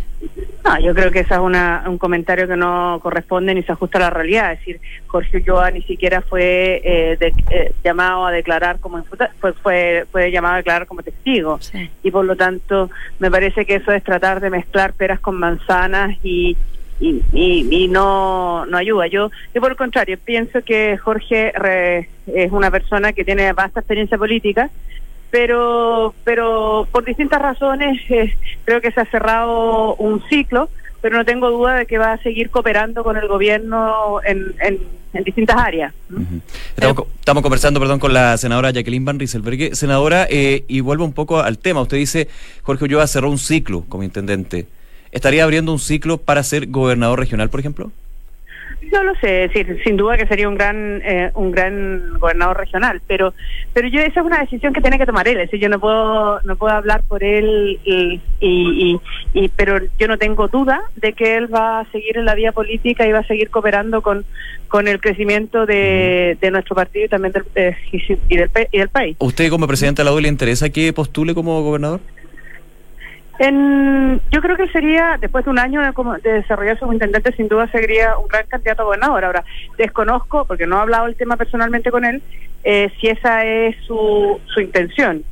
No, 0.62 0.78
yo 0.78 0.94
creo 0.94 1.11
que 1.11 1.20
ese 1.20 1.32
es 1.32 1.40
una, 1.40 1.85
un 1.87 1.97
comentario 1.97 2.47
que 2.47 2.54
no 2.56 3.00
corresponde 3.02 3.54
ni 3.54 3.62
se 3.62 3.73
ajusta 3.73 3.97
a 3.97 4.02
la 4.02 4.11
realidad. 4.11 4.52
Es 4.52 4.59
decir, 4.59 4.80
Jorge 5.06 5.38
Ulloa 5.38 5.70
ni 5.70 5.80
siquiera 5.82 6.20
fue 6.20 6.82
eh, 6.85 7.16
de- 7.18 7.32
eh, 7.50 7.73
llamado 7.82 8.26
a 8.26 8.30
declarar 8.30 8.78
como 8.78 9.02
fue, 9.40 9.52
fue, 9.54 10.06
fue 10.12 10.30
llamado 10.30 10.54
a 10.54 10.56
declarar 10.59 10.87
como 10.87 11.02
testigo. 11.02 11.59
y 12.02 12.11
por 12.11 12.26
lo 12.26 12.37
tanto 12.37 12.90
me 13.18 13.30
parece 13.30 13.64
que 13.64 13.76
eso 13.76 13.90
es 13.92 14.04
tratar 14.04 14.40
de 14.40 14.50
mezclar 14.50 14.92
peras 14.92 15.20
con 15.20 15.38
manzanas 15.38 16.14
y 16.23 16.56
y, 17.00 17.23
y, 17.33 17.66
y 17.85 17.88
no 17.88 18.66
no 18.66 18.76
ayuda 18.76 19.07
yo 19.07 19.30
yo 19.54 19.61
por 19.61 19.71
el 19.71 19.76
contrario 19.76 20.19
pienso 20.23 20.62
que 20.62 20.97
Jorge 20.99 21.52
es 22.26 22.52
una 22.52 22.71
persona 22.71 23.12
que 23.12 23.25
tiene 23.25 23.52
vasta 23.52 23.80
experiencia 23.80 24.19
política 24.19 24.71
pero 25.30 26.14
pero 26.25 26.87
por 26.90 27.04
distintas 27.04 27.40
razones 27.40 27.99
eh, 28.11 28.37
creo 28.64 28.80
que 28.80 28.90
se 28.90 29.00
ha 29.00 29.04
cerrado 29.07 29.95
un 29.97 30.23
ciclo 30.28 30.69
pero 31.00 31.16
no 31.16 31.25
tengo 31.25 31.50
duda 31.50 31.76
de 31.76 31.87
que 31.87 31.97
va 31.99 32.12
a 32.12 32.19
seguir 32.19 32.50
cooperando 32.50 33.02
con 33.02 33.16
el 33.16 33.26
gobierno 33.28 34.21
en, 34.25 34.54
en, 34.61 34.78
distintas 35.25 35.57
áreas 35.57 35.95
Ujú. 36.11 36.40
Estamos, 36.75 36.95
co- 36.97 37.09
estamos 37.19 37.42
conversando, 37.42 37.80
perdón, 37.80 37.99
con 37.99 38.12
la 38.12 38.37
senadora 38.37 38.71
Jacqueline 38.71 39.04
Van 39.04 39.19
Rieselberghe. 39.19 39.75
Senadora, 39.75 40.26
eh, 40.30 40.64
y 40.69 40.80
vuelvo 40.80 41.04
un 41.04 41.12
poco 41.12 41.40
al 41.40 41.59
tema. 41.59 41.83
Usted 41.83 41.97
dice, 41.99 42.28
Jorge 42.62 42.85
Ulloa 42.85 43.07
cerró 43.07 43.28
un 43.30 43.38
ciclo 43.38 43.85
como 43.88 44.02
intendente. 44.02 44.66
¿Estaría 45.12 45.44
abriendo 45.44 45.72
un 45.72 45.78
ciclo 45.78 46.18
para 46.18 46.42
ser 46.42 46.66
gobernador 46.68 47.18
regional, 47.18 47.50
por 47.50 47.60
ejemplo? 47.60 47.90
No 48.92 49.04
lo 49.04 49.14
sé, 49.16 49.44
es 49.44 49.52
decir, 49.52 49.78
sin 49.84 49.96
duda 49.96 50.16
que 50.16 50.26
sería 50.26 50.48
un 50.48 50.56
gran 50.56 51.00
eh, 51.04 51.30
un 51.34 51.52
gran 51.52 52.18
gobernador 52.18 52.56
regional, 52.56 53.00
pero 53.06 53.34
pero 53.72 53.86
yo 53.88 54.00
esa 54.00 54.20
es 54.20 54.26
una 54.26 54.40
decisión 54.40 54.72
que 54.72 54.80
tiene 54.80 54.98
que 54.98 55.06
tomar 55.06 55.28
él, 55.28 55.36
es 55.38 55.46
decir, 55.48 55.60
yo 55.60 55.68
no 55.68 55.78
puedo 55.78 56.40
no 56.42 56.56
puedo 56.56 56.74
hablar 56.74 57.02
por 57.06 57.22
él 57.22 57.78
y, 57.84 58.20
y, 58.40 58.50
y- 58.94 59.00
y- 59.34 59.48
pero 59.50 59.78
yo 59.98 60.08
no 60.08 60.16
tengo 60.18 60.48
duda 60.48 60.80
de 60.96 61.12
que 61.12 61.36
él 61.36 61.52
va 61.54 61.80
a 61.80 61.90
seguir 61.92 62.16
en 62.16 62.24
la 62.24 62.34
vía 62.34 62.50
política 62.52 63.06
y 63.06 63.12
va 63.12 63.18
a 63.20 63.26
seguir 63.26 63.50
cooperando 63.50 64.00
con 64.02 64.24
con 64.66 64.88
el 64.88 65.00
crecimiento 65.00 65.66
de, 65.66 66.38
de 66.40 66.50
nuestro 66.50 66.74
partido 66.74 67.04
y 67.04 67.08
también 67.08 67.32
del, 67.32 67.44
eh, 67.56 67.76
y, 68.28 68.36
del, 68.36 68.48
pa- 68.50 68.66
y 68.72 68.78
del 68.78 68.88
país. 68.88 69.16
¿Usted 69.20 69.50
como 69.50 69.66
presidente 69.68 70.00
de 70.02 70.04
la 70.06 70.12
UDI 70.12 70.22
le 70.22 70.28
interesa 70.28 70.70
que 70.70 70.92
postule 70.92 71.34
como 71.34 71.62
gobernador? 71.62 72.00
En, 73.42 74.20
yo 74.30 74.42
creo 74.42 74.54
que 74.54 74.68
sería, 74.68 75.16
después 75.18 75.47
de 75.47 75.50
un 75.50 75.59
año 75.59 75.80
de, 75.80 75.92
de 76.23 76.32
desarrollar 76.35 76.78
su 76.78 76.92
intendente, 76.92 77.32
sin 77.32 77.49
duda 77.49 77.66
sería 77.68 78.18
un 78.18 78.28
gran 78.28 78.47
candidato 78.47 78.82
a 78.82 78.85
gobernador. 78.85 79.25
Ahora, 79.25 79.44
desconozco, 79.78 80.44
porque 80.44 80.66
no 80.66 80.76
he 80.76 80.82
hablado 80.82 81.06
el 81.06 81.16
tema 81.16 81.38
personalmente 81.38 81.90
con 81.90 82.04
él, 82.04 82.23
eh, 82.64 82.92
si 83.00 83.09
esa 83.09 83.47
es 83.47 83.76
su, 83.87 84.38
su 84.44 84.61
intención. 84.61 85.25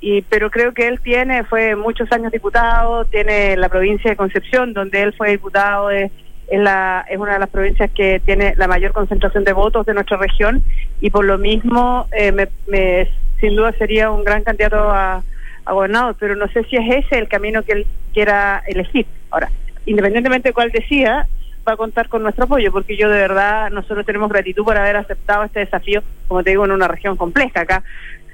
Y, 0.00 0.22
pero 0.22 0.52
creo 0.52 0.72
que 0.72 0.86
él 0.86 1.00
tiene, 1.00 1.42
fue 1.42 1.74
muchos 1.74 2.12
años 2.12 2.30
diputado, 2.30 3.04
tiene 3.06 3.56
la 3.56 3.68
provincia 3.68 4.08
de 4.08 4.16
Concepción, 4.16 4.72
donde 4.72 5.02
él 5.02 5.12
fue 5.14 5.30
diputado, 5.30 5.90
es, 5.90 6.12
es, 6.46 6.60
la, 6.60 7.04
es 7.10 7.18
una 7.18 7.32
de 7.32 7.38
las 7.40 7.48
provincias 7.48 7.90
que 7.90 8.20
tiene 8.24 8.54
la 8.56 8.68
mayor 8.68 8.92
concentración 8.92 9.42
de 9.42 9.52
votos 9.52 9.84
de 9.84 9.94
nuestra 9.94 10.16
región, 10.16 10.62
y 11.00 11.10
por 11.10 11.24
lo 11.24 11.38
mismo 11.38 12.06
eh, 12.12 12.30
me, 12.30 12.46
me, 12.68 13.08
sin 13.40 13.56
duda 13.56 13.72
sería 13.72 14.12
un 14.12 14.22
gran 14.22 14.44
candidato 14.44 14.78
a, 14.78 15.24
a 15.68 16.14
pero 16.18 16.34
no 16.34 16.48
sé 16.48 16.64
si 16.64 16.76
es 16.76 17.04
ese 17.04 17.18
el 17.18 17.28
camino 17.28 17.62
que 17.62 17.72
él 17.72 17.86
quiera 18.12 18.62
elegir. 18.66 19.06
Ahora, 19.30 19.50
independientemente 19.86 20.48
de 20.48 20.52
cuál 20.54 20.70
decida, 20.70 21.26
va 21.66 21.74
a 21.74 21.76
contar 21.76 22.08
con 22.08 22.22
nuestro 22.22 22.44
apoyo, 22.44 22.72
porque 22.72 22.96
yo 22.96 23.10
de 23.10 23.18
verdad, 23.18 23.70
nosotros 23.70 24.06
tenemos 24.06 24.30
gratitud 24.30 24.64
por 24.64 24.76
haber 24.76 24.96
aceptado 24.96 25.44
este 25.44 25.60
desafío, 25.60 26.02
como 26.26 26.42
te 26.42 26.50
digo, 26.50 26.64
en 26.64 26.72
una 26.72 26.88
región 26.88 27.16
compleja. 27.16 27.60
Acá 27.60 27.82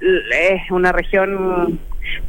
es 0.01 0.71
una 0.71 0.91
región, 0.91 1.79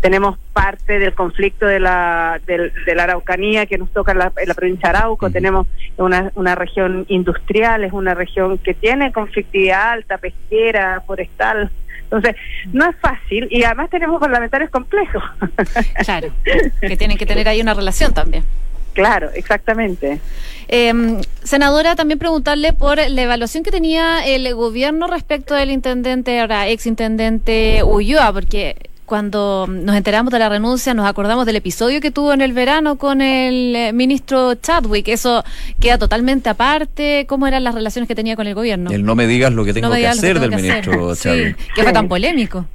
tenemos 0.00 0.38
parte 0.52 0.98
del 0.98 1.14
conflicto 1.14 1.66
de 1.66 1.78
la, 1.78 2.40
de 2.46 2.94
la 2.94 3.04
Araucanía 3.04 3.66
que 3.66 3.78
nos 3.78 3.90
toca 3.92 4.12
en 4.12 4.18
la, 4.18 4.30
provincia 4.30 4.90
de 4.90 4.98
Arauco, 4.98 5.30
tenemos 5.30 5.66
una, 5.96 6.32
una 6.34 6.54
región 6.54 7.04
industrial, 7.08 7.84
es 7.84 7.92
una 7.92 8.14
región 8.14 8.58
que 8.58 8.74
tiene 8.74 9.12
conflictividad 9.12 9.92
alta, 9.92 10.18
pesquera, 10.18 11.02
forestal, 11.06 11.70
entonces, 12.06 12.36
no 12.72 12.88
es 12.88 12.96
fácil 12.96 13.48
y 13.50 13.64
además 13.64 13.90
tenemos 13.90 14.20
parlamentarios 14.20 14.70
complejos. 14.70 15.22
Claro, 16.04 16.28
que 16.80 16.96
tienen 16.96 17.18
que 17.18 17.26
tener 17.26 17.48
ahí 17.48 17.60
una 17.60 17.74
relación 17.74 18.14
también. 18.14 18.44
Claro, 18.92 19.30
exactamente. 19.34 20.20
Eh, 20.68 21.20
senadora, 21.42 21.96
también 21.96 22.18
preguntarle 22.18 22.72
por 22.72 22.96
la 22.96 23.22
evaluación 23.22 23.62
que 23.62 23.70
tenía 23.70 24.24
el 24.24 24.54
gobierno 24.54 25.06
respecto 25.06 25.54
del 25.54 25.70
intendente, 25.70 26.40
ahora 26.40 26.68
ex 26.68 26.86
intendente 26.86 27.82
Ulloa, 27.84 28.32
porque 28.32 28.76
cuando 29.06 29.66
nos 29.68 29.96
enteramos 29.96 30.32
de 30.32 30.38
la 30.38 30.48
renuncia 30.48 30.92
nos 30.92 31.06
acordamos 31.06 31.46
del 31.46 31.56
episodio 31.56 32.00
que 32.00 32.10
tuvo 32.10 32.32
en 32.32 32.42
el 32.42 32.52
verano 32.52 32.96
con 32.96 33.22
el 33.22 33.74
eh, 33.74 33.92
ministro 33.92 34.54
Chadwick. 34.56 35.08
Eso 35.08 35.44
queda 35.80 35.96
totalmente 35.96 36.48
aparte. 36.48 37.24
¿Cómo 37.28 37.46
eran 37.46 37.64
las 37.64 37.74
relaciones 37.74 38.08
que 38.08 38.14
tenía 38.14 38.36
con 38.36 38.46
el 38.46 38.54
gobierno? 38.54 38.90
El 38.90 39.04
no 39.04 39.14
me 39.14 39.26
digas 39.26 39.52
lo 39.52 39.64
que 39.64 39.72
tengo 39.72 39.90
que 39.92 40.06
hacer 40.06 40.40
del 40.40 40.50
ministro 40.50 41.14
Chadwick. 41.14 41.56
que 41.74 41.82
fue 41.82 41.92
tan 41.92 42.08
polémico. 42.08 42.66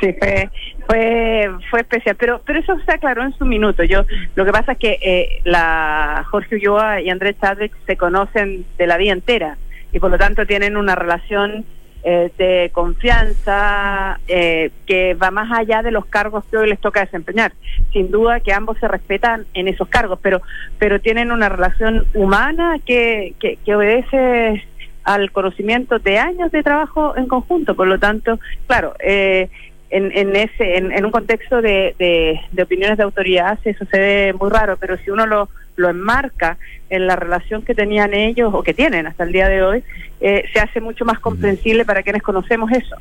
Sí, 0.00 0.14
fue, 0.18 0.50
fue, 0.86 1.50
fue 1.70 1.80
especial, 1.80 2.16
pero 2.18 2.42
pero 2.44 2.58
eso 2.60 2.76
se 2.84 2.92
aclaró 2.92 3.24
en 3.24 3.36
su 3.36 3.44
minuto. 3.44 3.84
Yo 3.84 4.04
Lo 4.34 4.44
que 4.44 4.52
pasa 4.52 4.72
es 4.72 4.78
que 4.78 4.98
eh, 5.00 5.40
la 5.44 6.24
Jorge 6.30 6.56
Ulloa 6.56 7.00
y 7.00 7.10
Andrés 7.10 7.36
Chadwick 7.40 7.72
se 7.86 7.96
conocen 7.96 8.64
de 8.78 8.86
la 8.86 8.96
vida 8.96 9.12
entera 9.12 9.56
y 9.92 10.00
por 10.00 10.10
lo 10.10 10.18
tanto 10.18 10.46
tienen 10.46 10.76
una 10.76 10.94
relación 10.94 11.64
eh, 12.04 12.30
de 12.36 12.70
confianza 12.72 14.20
eh, 14.28 14.70
que 14.86 15.14
va 15.14 15.30
más 15.30 15.50
allá 15.50 15.82
de 15.82 15.90
los 15.90 16.04
cargos 16.06 16.44
que 16.50 16.58
hoy 16.58 16.68
les 16.68 16.78
toca 16.78 17.00
desempeñar. 17.00 17.54
Sin 17.92 18.10
duda 18.10 18.40
que 18.40 18.52
ambos 18.52 18.78
se 18.78 18.88
respetan 18.88 19.46
en 19.54 19.68
esos 19.68 19.88
cargos, 19.88 20.18
pero 20.22 20.42
pero 20.78 21.00
tienen 21.00 21.32
una 21.32 21.48
relación 21.48 22.06
humana 22.12 22.78
que, 22.84 23.34
que, 23.40 23.56
que 23.64 23.74
obedece 23.74 24.64
al 25.04 25.32
conocimiento 25.32 25.98
de 25.98 26.18
años 26.18 26.50
de 26.52 26.62
trabajo 26.62 27.16
en 27.16 27.26
conjunto. 27.26 27.74
Por 27.74 27.86
lo 27.86 27.98
tanto, 27.98 28.38
claro, 28.66 28.94
eh, 29.00 29.48
en, 29.90 30.10
en 30.16 30.34
ese 30.34 30.76
en, 30.76 31.04
un 31.04 31.10
contexto 31.10 31.62
de, 31.62 31.94
de, 31.98 32.62
opiniones 32.62 32.96
de 32.96 33.04
autoridad 33.04 33.58
se 33.62 33.74
sucede 33.74 34.32
muy 34.32 34.50
raro, 34.50 34.76
pero 34.78 34.96
si 34.98 35.10
uno 35.10 35.26
lo, 35.26 35.48
lo 35.76 35.88
enmarca 35.88 36.58
en 36.90 37.06
la 37.06 37.16
relación 37.16 37.62
que 37.62 37.74
tenían 37.74 38.12
ellos 38.12 38.52
o 38.52 38.62
que 38.62 38.74
tienen 38.74 39.06
hasta 39.06 39.24
el 39.24 39.32
día 39.32 39.48
de 39.48 39.62
hoy, 39.62 39.84
eh, 40.26 40.48
se 40.54 40.58
hace 40.58 40.80
mucho 40.80 41.04
más 41.04 41.18
comprensible 41.18 41.84
para 41.84 42.02
quienes 42.02 42.22
conocemos 42.22 42.72
eso. 42.72 42.96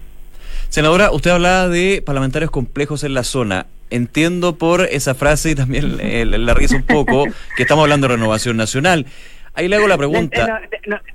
Senadora, 0.68 1.10
usted 1.12 1.32
hablaba 1.32 1.70
de 1.70 2.04
parlamentarios 2.06 2.52
complejos 2.52 3.06
en 3.06 3.14
la 3.14 3.24
zona. 3.24 3.66
Entiendo 3.90 4.58
por 4.58 4.82
esa 4.82 5.16
frase 5.16 5.52
y 5.52 5.56
también 5.56 5.98
la 6.46 6.54
risa 6.54 6.76
un 6.76 6.84
poco 6.84 7.24
que 7.56 7.64
estamos 7.64 7.84
hablando 7.84 8.10
de 8.10 8.16
renovación 8.16 8.58
nacional. 8.58 9.06
Ahí 9.54 9.70
le 9.70 9.78
hago 9.78 9.88
la 9.88 9.98
pregunta. 9.98 10.64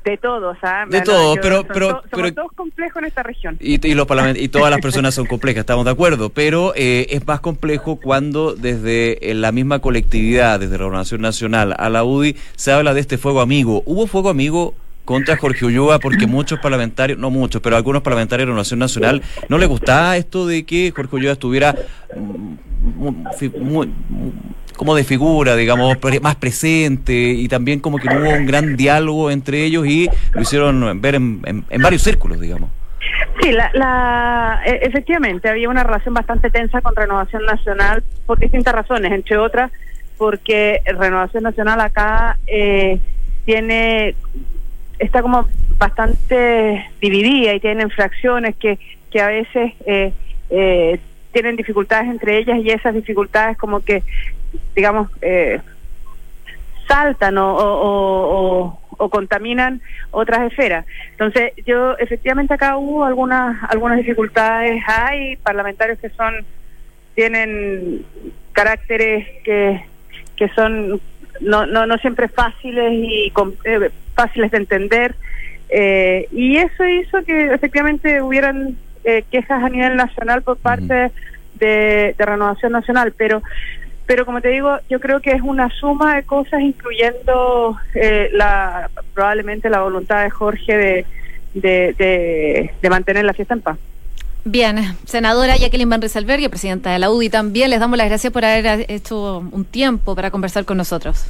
De, 0.04 0.16
todos, 0.16 0.56
¿ah? 0.62 0.86
De 0.88 1.02
todos, 1.02 1.38
pero... 1.42 1.64
pero, 1.64 2.02
somos 2.10 2.34
todos 2.34 2.52
complejos 2.52 3.02
en 3.02 3.08
esta 3.08 3.22
región. 3.22 3.58
Y, 3.60 3.86
y, 3.86 3.94
los 3.94 4.06
y 4.36 4.48
todas 4.48 4.70
las 4.70 4.80
personas 4.80 5.14
son 5.14 5.26
complejas, 5.26 5.60
estamos 5.60 5.84
de 5.84 5.90
acuerdo, 5.90 6.30
pero 6.30 6.72
eh, 6.74 7.08
es 7.10 7.26
más 7.26 7.40
complejo 7.40 7.96
cuando 7.96 8.54
desde 8.54 9.30
eh, 9.30 9.34
la 9.34 9.52
misma 9.52 9.80
colectividad, 9.80 10.58
desde 10.58 10.78
la 10.78 10.86
Organización 10.86 11.20
Nacional 11.20 11.74
a 11.76 11.90
la 11.90 12.04
UDI, 12.04 12.36
se 12.56 12.72
habla 12.72 12.94
de 12.94 13.00
este 13.00 13.18
fuego 13.18 13.42
amigo. 13.42 13.82
¿Hubo 13.84 14.06
fuego 14.06 14.30
amigo 14.30 14.74
contra 15.08 15.38
Jorge 15.38 15.64
Ulloa 15.64 16.00
porque 16.00 16.26
muchos 16.26 16.58
parlamentarios, 16.58 17.18
no 17.18 17.30
muchos, 17.30 17.62
pero 17.62 17.76
algunos 17.76 18.02
parlamentarios 18.02 18.46
de 18.46 18.52
la 18.52 18.58
Nación 18.58 18.78
Nacional 18.78 19.22
no 19.48 19.56
les 19.56 19.66
gustaba 19.66 20.18
esto 20.18 20.46
de 20.46 20.66
que 20.66 20.92
Jorge 20.94 21.16
Ulloa 21.16 21.32
estuviera 21.32 21.74
mm, 22.14 22.54
muy, 23.58 23.90
como 24.76 24.94
de 24.94 25.04
figura, 25.04 25.56
digamos, 25.56 25.96
más 26.20 26.36
presente 26.36 27.14
y 27.14 27.48
también 27.48 27.80
como 27.80 27.96
que 27.96 28.06
hubo 28.08 28.28
un 28.28 28.44
gran 28.44 28.76
diálogo 28.76 29.30
entre 29.30 29.64
ellos 29.64 29.86
y 29.86 30.10
lo 30.32 30.42
hicieron 30.42 31.00
ver 31.00 31.14
en, 31.14 31.40
varios 31.80 32.02
círculos, 32.02 32.38
digamos. 32.38 32.68
Sí, 33.40 33.50
la, 33.52 34.60
e, 34.66 34.80
efectivamente, 34.82 35.48
había 35.48 35.70
una 35.70 35.84
relación 35.84 36.12
bastante 36.12 36.50
tensa 36.50 36.82
con 36.82 36.94
Renovación 36.94 37.46
Nacional 37.46 38.04
por 38.26 38.38
distintas 38.38 38.74
razones, 38.74 39.10
entre 39.12 39.38
otras 39.38 39.72
porque 40.18 40.82
Renovación 40.84 41.44
Nacional 41.44 41.80
acá 41.80 42.36
eh, 42.46 43.00
tiene 43.46 44.16
está 44.98 45.22
como 45.22 45.48
bastante 45.78 46.90
dividida 47.00 47.54
y 47.54 47.60
tiene 47.60 47.88
fracciones 47.90 48.56
que, 48.56 48.78
que 49.10 49.20
a 49.20 49.28
veces 49.28 49.72
eh, 49.86 50.12
eh, 50.50 50.98
tienen 51.32 51.56
dificultades 51.56 52.08
entre 52.08 52.38
ellas 52.38 52.58
y 52.58 52.70
esas 52.70 52.94
dificultades 52.94 53.56
como 53.56 53.80
que 53.80 54.02
digamos, 54.74 55.10
eh, 55.22 55.60
saltan 56.86 57.36
o, 57.38 58.78
o, 58.96 59.08
contaminan 59.10 59.80
otras 60.10 60.50
esferas. 60.50 60.84
Entonces, 61.12 61.52
yo 61.64 61.96
efectivamente 61.98 62.54
acá 62.54 62.76
hubo 62.76 63.04
algunas 63.04 63.62
algunas 63.70 63.98
dificultades, 63.98 64.82
hay 64.86 65.36
parlamentarios 65.36 65.98
que 65.98 66.10
son 66.10 66.44
tienen 67.14 68.04
caracteres 68.52 69.26
que, 69.44 69.84
que 70.36 70.48
son 70.50 71.00
no, 71.40 71.66
no, 71.66 71.86
no 71.86 71.98
siempre 71.98 72.28
fáciles 72.28 72.92
y 72.92 73.32
eh, 73.64 73.90
fáciles 74.14 74.50
de 74.50 74.56
entender 74.56 75.14
eh, 75.70 76.28
y 76.32 76.56
eso 76.56 76.86
hizo 76.86 77.22
que 77.24 77.52
efectivamente 77.52 78.22
hubieran 78.22 78.76
quejas 79.30 79.64
a 79.64 79.70
nivel 79.70 79.96
nacional 79.96 80.42
por 80.42 80.58
parte 80.58 81.10
de, 81.54 82.14
de 82.18 82.24
Renovación 82.26 82.72
Nacional, 82.72 83.14
pero 83.16 83.42
pero 84.08 84.24
como 84.24 84.40
te 84.40 84.48
digo, 84.48 84.78
yo 84.88 85.00
creo 85.00 85.20
que 85.20 85.32
es 85.32 85.42
una 85.42 85.68
suma 85.68 86.16
de 86.16 86.22
cosas, 86.22 86.62
incluyendo 86.62 87.76
eh, 87.94 88.30
la 88.32 88.88
probablemente 89.12 89.68
la 89.68 89.82
voluntad 89.82 90.24
de 90.24 90.30
Jorge 90.30 91.04
de, 91.52 92.72
de, 92.80 92.88
mantener 92.88 93.26
la 93.26 93.34
fiesta 93.34 93.52
en 93.52 93.60
paz. 93.60 93.78
Bien, 94.50 94.96
senadora 95.04 95.58
Jacqueline 95.58 95.90
Van 95.90 96.00
Rieselberg, 96.00 96.48
presidenta 96.48 96.90
de 96.90 96.98
la 96.98 97.10
UDI, 97.10 97.28
también 97.28 97.68
les 97.68 97.80
damos 97.80 97.98
las 97.98 98.06
gracias 98.06 98.32
por 98.32 98.46
haber 98.46 98.90
hecho 98.90 99.40
un 99.52 99.66
tiempo 99.66 100.14
para 100.14 100.30
conversar 100.30 100.64
con 100.64 100.78
nosotros. 100.78 101.26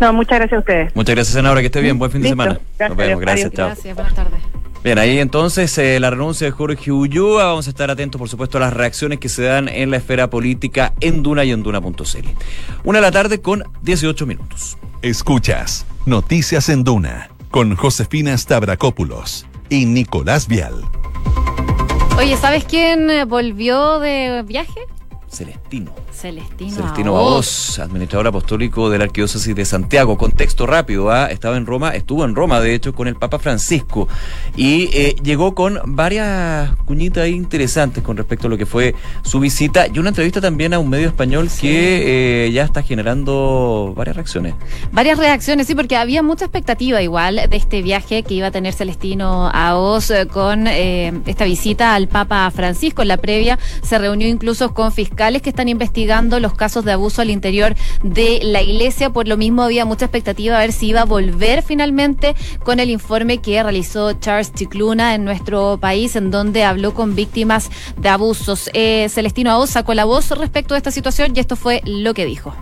No, 0.00 0.12
muchas 0.12 0.40
gracias 0.40 0.56
a 0.56 0.58
ustedes. 0.58 0.96
Muchas 0.96 1.14
gracias, 1.14 1.34
senadora, 1.36 1.60
que 1.60 1.66
esté 1.66 1.80
bien, 1.80 2.00
buen 2.00 2.10
fin 2.10 2.20
de 2.20 2.30
semana. 2.30 2.58
Nos 2.80 2.96
vemos, 2.96 3.20
gracias, 3.20 3.52
chao. 3.52 3.66
Gracias, 3.68 3.94
buenas 3.94 4.14
tardes. 4.16 4.40
Bien, 4.82 4.98
ahí 4.98 5.20
entonces 5.20 5.78
eh, 5.78 6.00
la 6.00 6.10
renuncia 6.10 6.44
de 6.44 6.50
Jorge 6.50 6.90
Ulloa. 6.90 7.44
Vamos 7.44 7.68
a 7.68 7.70
estar 7.70 7.92
atentos, 7.92 8.18
por 8.18 8.28
supuesto, 8.28 8.58
a 8.58 8.62
las 8.62 8.72
reacciones 8.72 9.20
que 9.20 9.28
se 9.28 9.44
dan 9.44 9.68
en 9.68 9.92
la 9.92 9.98
esfera 9.98 10.28
política 10.28 10.94
en 10.98 11.22
Duna 11.22 11.44
y 11.44 11.52
en 11.52 11.62
Duna.cl. 11.62 12.02
Una 12.82 12.98
de 12.98 13.02
la 13.02 13.12
tarde 13.12 13.40
con 13.40 13.62
18 13.82 14.26
minutos. 14.26 14.76
Escuchas 15.00 15.86
Noticias 16.06 16.68
en 16.70 16.82
Duna 16.82 17.30
con 17.52 17.76
Josefina 17.76 18.36
Stavrakopoulos 18.36 19.46
y 19.68 19.86
Nicolás 19.86 20.48
Vial. 20.48 20.82
Oye, 22.18 22.36
¿sabes 22.36 22.64
quién 22.64 23.08
volvió 23.28 23.98
de 23.98 24.42
viaje? 24.46 24.80
Celestino. 25.28 25.92
Celestino, 26.12 26.76
Celestino 26.76 27.14
Baos, 27.14 27.78
administrador 27.78 28.28
apostólico 28.28 28.90
de 28.90 28.98
la 28.98 29.04
Arquidiócesis 29.04 29.54
de 29.54 29.64
Santiago. 29.64 30.18
Contexto 30.18 30.66
rápido, 30.66 31.10
¿ah? 31.10 31.26
estaba 31.26 31.56
en 31.56 31.66
Roma, 31.66 31.90
estuvo 31.90 32.24
en 32.24 32.34
Roma, 32.34 32.60
de 32.60 32.74
hecho, 32.74 32.92
con 32.92 33.08
el 33.08 33.16
Papa 33.16 33.38
Francisco. 33.38 34.08
Y 34.54 34.90
eh, 34.92 35.16
llegó 35.22 35.54
con 35.54 35.80
varias 35.84 36.74
cuñitas 36.84 37.28
interesantes 37.28 38.04
con 38.04 38.16
respecto 38.16 38.46
a 38.46 38.50
lo 38.50 38.58
que 38.58 38.66
fue 38.66 38.94
su 39.22 39.40
visita 39.40 39.86
y 39.92 39.98
una 39.98 40.10
entrevista 40.10 40.40
también 40.40 40.74
a 40.74 40.78
un 40.78 40.90
medio 40.90 41.08
español 41.08 41.48
que 41.60 42.46
eh, 42.46 42.52
ya 42.52 42.64
está 42.64 42.82
generando 42.82 43.94
varias 43.96 44.16
reacciones. 44.16 44.54
Varias 44.92 45.18
reacciones, 45.18 45.66
sí, 45.66 45.74
porque 45.74 45.96
había 45.96 46.22
mucha 46.22 46.44
expectativa 46.44 47.00
igual 47.02 47.40
de 47.48 47.56
este 47.56 47.82
viaje 47.82 48.22
que 48.22 48.34
iba 48.34 48.48
a 48.48 48.50
tener 48.50 48.74
Celestino 48.74 49.50
a 49.52 49.76
Oz 49.76 50.10
eh, 50.10 50.26
con 50.26 50.66
esta 50.66 51.44
visita 51.44 51.94
al 51.94 52.08
Papa 52.08 52.50
Francisco. 52.50 53.02
En 53.02 53.08
la 53.08 53.16
previa 53.16 53.58
se 53.82 53.98
reunió 53.98 54.28
incluso 54.28 54.74
con 54.74 54.92
fiscales 54.92 55.42
que 55.42 55.50
están 55.50 55.68
investigando 55.68 56.01
los 56.40 56.54
casos 56.54 56.84
de 56.84 56.92
abuso 56.92 57.22
al 57.22 57.30
interior 57.30 57.74
de 58.02 58.40
la 58.42 58.62
iglesia. 58.62 59.10
Por 59.10 59.28
lo 59.28 59.36
mismo 59.36 59.62
había 59.62 59.84
mucha 59.84 60.06
expectativa 60.06 60.56
a 60.56 60.60
ver 60.60 60.72
si 60.72 60.88
iba 60.88 61.02
a 61.02 61.04
volver 61.04 61.62
finalmente 61.62 62.34
con 62.64 62.80
el 62.80 62.90
informe 62.90 63.38
que 63.38 63.62
realizó 63.62 64.12
Charles 64.14 64.52
Chicluna 64.52 65.14
en 65.14 65.24
nuestro 65.24 65.78
país, 65.80 66.16
en 66.16 66.30
donde 66.30 66.64
habló 66.64 66.92
con 66.94 67.14
víctimas 67.14 67.70
de 67.96 68.08
abusos. 68.08 68.70
Eh, 68.74 69.08
Celestino 69.10 69.50
Aoz 69.50 69.70
sacó 69.70 69.94
la 69.94 70.04
voz 70.04 70.30
respecto 70.30 70.74
a 70.74 70.76
esta 70.76 70.90
situación 70.90 71.32
y 71.34 71.40
esto 71.40 71.56
fue 71.56 71.82
lo 71.84 72.14
que 72.14 72.26
dijo. 72.26 72.54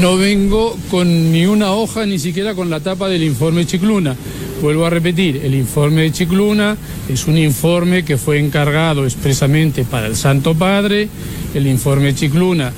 No 0.00 0.16
vengo 0.16 0.76
con 0.90 1.32
ni 1.32 1.46
una 1.46 1.72
hoja, 1.72 2.06
ni 2.06 2.18
siquiera 2.18 2.54
con 2.54 2.70
la 2.70 2.80
tapa 2.80 3.08
del 3.08 3.22
informe 3.22 3.66
Chicluna 3.66 4.16
Vuelvo 4.62 4.86
a 4.86 4.90
repetir, 4.90 5.42
el 5.44 5.54
informe 5.54 6.02
de 6.02 6.12
Chicluna 6.12 6.76
es 7.10 7.26
un 7.26 7.36
informe 7.36 8.04
que 8.04 8.16
fue 8.16 8.38
encargado 8.38 9.04
expresamente 9.04 9.84
para 9.84 10.06
el 10.06 10.16
Santo 10.16 10.54
Padre. 10.54 11.08
El 11.54 11.66
informe 11.66 12.06
de 12.06 12.14
Chicluna 12.14 12.72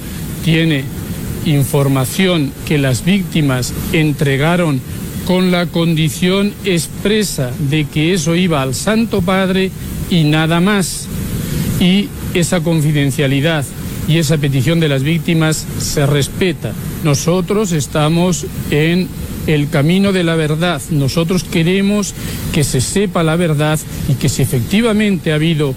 tiene 0.44 0.82
información 1.46 2.52
que 2.66 2.78
las 2.78 3.04
víctimas 3.04 3.72
entregaron 3.92 4.80
con 5.24 5.52
la 5.52 5.66
condición 5.66 6.52
expresa 6.64 7.52
de 7.70 7.84
que 7.84 8.12
eso 8.12 8.34
iba 8.34 8.60
al 8.60 8.74
Santo 8.74 9.22
Padre 9.22 9.70
y 10.10 10.24
nada 10.24 10.60
más. 10.60 11.06
Y 11.80 12.08
esa 12.34 12.60
confidencialidad 12.60 13.64
y 14.08 14.18
esa 14.18 14.36
petición 14.38 14.80
de 14.80 14.88
las 14.88 15.04
víctimas 15.04 15.64
se 15.78 16.06
respeta. 16.06 16.72
Nosotros 17.04 17.70
estamos 17.70 18.46
en 18.70 19.06
el 19.48 19.70
camino 19.70 20.12
de 20.12 20.22
la 20.22 20.36
verdad. 20.36 20.80
Nosotros 20.90 21.42
queremos 21.42 22.14
que 22.52 22.62
se 22.62 22.80
sepa 22.80 23.22
la 23.22 23.34
verdad 23.34 23.80
y 24.08 24.14
que 24.14 24.28
si 24.28 24.42
efectivamente 24.42 25.32
ha 25.32 25.36
habido 25.36 25.74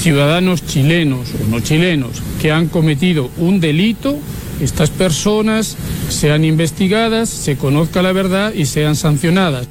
ciudadanos 0.00 0.64
chilenos 0.64 1.28
o 1.34 1.50
no 1.50 1.60
chilenos 1.60 2.22
que 2.40 2.50
han 2.50 2.68
cometido 2.68 3.30
un 3.36 3.60
delito, 3.60 4.18
estas 4.62 4.88
personas 4.88 5.76
sean 6.08 6.44
investigadas, 6.44 7.28
se 7.28 7.56
conozca 7.56 8.00
la 8.02 8.12
verdad 8.12 8.54
y 8.54 8.64
sean 8.64 8.96
sancionadas. 8.96 9.68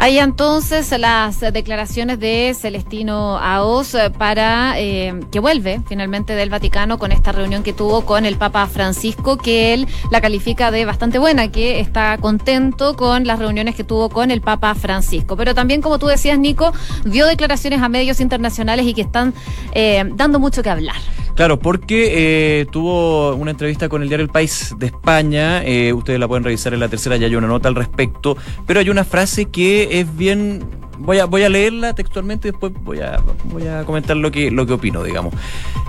Hay 0.00 0.18
entonces 0.18 0.96
las 0.96 1.40
declaraciones 1.40 2.20
de 2.20 2.54
Celestino 2.56 3.36
Aos 3.36 3.96
para 4.16 4.78
eh, 4.78 5.18
que 5.32 5.40
vuelve 5.40 5.80
finalmente 5.88 6.36
del 6.36 6.50
Vaticano 6.50 6.98
con 6.98 7.10
esta 7.10 7.32
reunión 7.32 7.64
que 7.64 7.72
tuvo 7.72 8.06
con 8.06 8.24
el 8.24 8.36
Papa 8.36 8.68
Francisco, 8.68 9.36
que 9.38 9.74
él 9.74 9.88
la 10.12 10.20
califica 10.20 10.70
de 10.70 10.84
bastante 10.84 11.18
buena, 11.18 11.50
que 11.50 11.80
está 11.80 12.16
contento 12.18 12.94
con 12.94 13.26
las 13.26 13.40
reuniones 13.40 13.74
que 13.74 13.82
tuvo 13.82 14.08
con 14.08 14.30
el 14.30 14.40
Papa 14.40 14.76
Francisco. 14.76 15.36
Pero 15.36 15.52
también, 15.52 15.82
como 15.82 15.98
tú 15.98 16.06
decías, 16.06 16.38
Nico, 16.38 16.72
dio 17.04 17.26
declaraciones 17.26 17.82
a 17.82 17.88
medios 17.88 18.20
internacionales 18.20 18.86
y 18.86 18.94
que 18.94 19.02
están 19.02 19.34
eh, 19.72 20.04
dando 20.14 20.38
mucho 20.38 20.62
que 20.62 20.70
hablar. 20.70 20.96
Claro, 21.38 21.60
porque 21.60 22.62
eh, 22.62 22.66
tuvo 22.66 23.36
una 23.36 23.52
entrevista 23.52 23.88
con 23.88 24.02
el 24.02 24.08
diario 24.08 24.24
El 24.24 24.28
País 24.32 24.74
de 24.76 24.86
España, 24.86 25.62
eh, 25.64 25.92
ustedes 25.92 26.18
la 26.18 26.26
pueden 26.26 26.42
revisar 26.42 26.74
en 26.74 26.80
la 26.80 26.88
tercera, 26.88 27.16
ya 27.16 27.28
hay 27.28 27.36
una 27.36 27.46
nota 27.46 27.68
al 27.68 27.76
respecto, 27.76 28.36
pero 28.66 28.80
hay 28.80 28.90
una 28.90 29.04
frase 29.04 29.44
que 29.44 30.00
es 30.00 30.16
bien 30.16 30.64
voy 30.98 31.18
a, 31.18 31.24
voy 31.26 31.42
a 31.42 31.48
leerla 31.48 31.94
textualmente 31.94 32.48
y 32.48 32.50
después 32.50 32.72
voy 32.82 33.00
a, 33.00 33.20
voy 33.44 33.66
a 33.66 33.84
comentar 33.84 34.16
lo 34.16 34.30
que, 34.30 34.50
lo 34.50 34.66
que 34.66 34.72
opino, 34.74 35.02
digamos. 35.02 35.34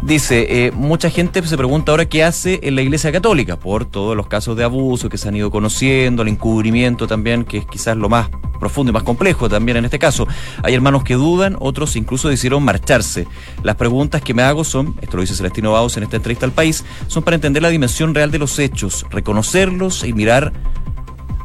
Dice, 0.02 0.65
eh, 0.67 0.72
mucha 0.72 1.10
gente 1.10 1.45
se 1.45 1.58
pregunta 1.58 1.91
ahora 1.91 2.06
qué 2.06 2.24
hace 2.24 2.60
en 2.63 2.76
la 2.76 2.82
Iglesia 2.82 3.12
Católica 3.12 3.60
por 3.60 3.86
todos 3.86 4.15
los 4.15 4.28
casos 4.28 4.56
de 4.56 4.63
abuso 4.63 5.10
que 5.10 5.17
se 5.17 5.28
han 5.28 5.36
ido 5.36 5.52
conociendo, 5.52 6.22
el 6.22 6.30
encubrimiento 6.30 7.08
también, 7.08 7.43
que 7.43 7.58
es 7.58 7.65
quizás 7.65 7.98
lo 7.98 8.10
más 8.10 8.30
profundo 8.60 8.91
y 8.91 8.93
más 8.93 9.04
complejo 9.04 9.50
también 9.50 9.78
en 9.78 9.86
este 9.86 9.98
caso. 9.98 10.28
Hay 10.63 10.74
hermanos 10.74 11.04
que 11.04 11.15
dudan, 11.15 11.56
otros 11.60 11.95
incluso 11.95 12.30
decidieron 12.30 12.63
marcharse. 12.63 13.28
Las 13.63 13.76
preguntas 13.76 14.22
que 14.22 14.34
me 14.34 14.43
hago 14.43 14.63
son, 14.63 14.95
esto 15.02 15.17
lo 15.17 15.22
dice 15.22 15.36
Celestino 15.36 15.72
Baus 15.72 15.98
en 15.98 16.04
esta 16.04 16.17
entrevista 16.17 16.45
al 16.45 16.52
país, 16.52 16.86
son 17.08 17.24
para 17.24 17.36
entender 17.36 17.63
la 17.63 17.69
dimensión 17.69 18.13
real 18.13 18.32
de 18.32 18.39
los 18.39 18.60
hechos, 18.60 19.06
reconocerlos 19.10 20.04
y 20.04 20.13
mirar 20.13 20.54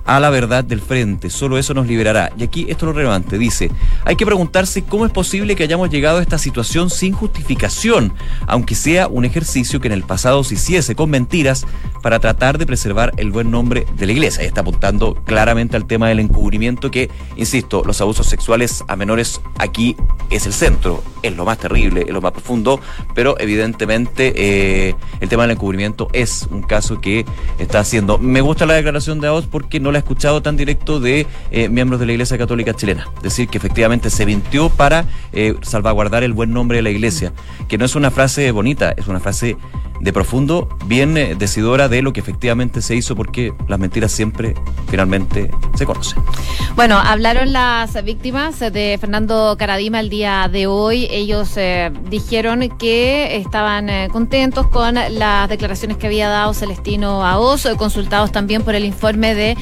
a 0.04 0.20
la 0.20 0.30
verdad 0.30 0.64
del 0.64 0.80
frente. 0.80 1.30
Solo 1.30 1.58
eso 1.58 1.74
nos 1.74 1.86
liberará. 1.86 2.32
Y 2.38 2.44
aquí 2.44 2.66
esto 2.68 2.86
es 2.86 2.88
lo 2.88 2.92
relevante. 2.92 3.38
Dice, 3.38 3.70
hay 4.04 4.16
que 4.16 4.26
preguntarse 4.26 4.82
cómo 4.82 5.06
es 5.06 5.12
posible 5.12 5.56
que 5.56 5.62
hayamos 5.62 5.90
llegado 5.90 6.18
a 6.18 6.22
esta 6.22 6.38
situación 6.38 6.90
sin 6.90 7.12
justificación, 7.12 8.12
aunque 8.46 8.74
sea 8.74 9.08
un 9.08 9.24
ejercicio 9.24 9.80
que 9.80 9.88
en 9.88 9.92
el 9.92 10.02
pasado 10.02 10.44
se 10.44 10.54
hiciese 10.54 10.94
con 10.94 11.10
mentiras 11.10 11.66
para 12.02 12.20
tratar 12.20 12.58
de 12.58 12.66
preservar 12.66 13.12
el 13.16 13.30
buen 13.30 13.50
nombre 13.50 13.86
de 13.96 14.06
la 14.06 14.12
iglesia. 14.12 14.44
Y 14.44 14.46
está 14.46 14.60
apuntando 14.60 15.14
claramente 15.24 15.76
al 15.76 15.86
tema 15.86 16.08
del 16.08 16.20
encubrimiento 16.20 16.90
que, 16.90 17.10
insisto, 17.36 17.82
los 17.84 18.00
abusos 18.00 18.26
sexuales 18.26 18.84
a 18.88 18.96
menores 18.96 19.40
aquí 19.58 19.96
es 20.30 20.46
el 20.46 20.52
centro, 20.52 21.02
es 21.22 21.34
lo 21.34 21.44
más 21.44 21.58
terrible, 21.58 22.02
es 22.06 22.12
lo 22.12 22.20
más 22.20 22.32
profundo, 22.32 22.80
pero 23.14 23.38
evidentemente 23.38 24.32
eh, 24.36 24.94
el 25.20 25.28
tema 25.28 25.42
del 25.44 25.52
encubrimiento 25.52 26.08
es 26.12 26.46
un 26.50 26.62
caso 26.62 27.00
que 27.00 27.24
está 27.58 27.80
haciendo. 27.80 28.18
Me 28.18 28.40
gusta 28.40 28.66
la 28.66 28.74
declaración 28.74 29.20
de 29.20 29.28
Aos 29.28 29.46
porque 29.46 29.80
no 29.80 29.92
la 29.94 30.00
escuchado 30.00 30.42
tan 30.42 30.56
directo 30.56 31.00
de 31.00 31.26
eh, 31.50 31.68
miembros 31.68 31.98
de 32.00 32.06
la 32.06 32.12
Iglesia 32.12 32.36
Católica 32.36 32.74
chilena. 32.74 33.08
Decir 33.22 33.48
que 33.48 33.58
efectivamente 33.58 34.10
se 34.10 34.24
vintió 34.24 34.68
para 34.68 35.06
eh, 35.32 35.54
salvaguardar 35.62 36.22
el 36.22 36.34
buen 36.34 36.52
nombre 36.52 36.76
de 36.76 36.82
la 36.82 36.90
Iglesia, 36.90 37.32
que 37.68 37.78
no 37.78 37.84
es 37.84 37.94
una 37.96 38.10
frase 38.10 38.50
bonita, 38.50 38.92
es 38.96 39.08
una 39.08 39.20
frase 39.20 39.56
de 40.04 40.12
profundo, 40.12 40.68
bien 40.84 41.16
eh, 41.16 41.34
decidora 41.34 41.88
de 41.88 42.02
lo 42.02 42.12
que 42.12 42.20
efectivamente 42.20 42.82
se 42.82 42.94
hizo, 42.94 43.16
porque 43.16 43.54
las 43.68 43.78
mentiras 43.78 44.12
siempre 44.12 44.54
finalmente 44.90 45.50
se 45.76 45.86
conocen. 45.86 46.22
Bueno, 46.76 46.98
hablaron 46.98 47.54
las 47.54 48.04
víctimas 48.04 48.60
de 48.60 48.98
Fernando 49.00 49.56
Caradima 49.58 50.00
el 50.00 50.10
día 50.10 50.46
de 50.52 50.66
hoy. 50.66 51.08
Ellos 51.10 51.56
eh, 51.56 51.90
dijeron 52.10 52.68
que 52.76 53.36
estaban 53.36 53.88
eh, 53.88 54.08
contentos 54.12 54.66
con 54.66 54.94
las 54.94 55.48
declaraciones 55.48 55.96
que 55.96 56.06
había 56.06 56.28
dado 56.28 56.52
Celestino 56.52 57.24
Aos, 57.24 57.66
consultados 57.78 58.30
también 58.30 58.62
por 58.62 58.74
el 58.74 58.84
informe 58.84 59.34
de 59.34 59.56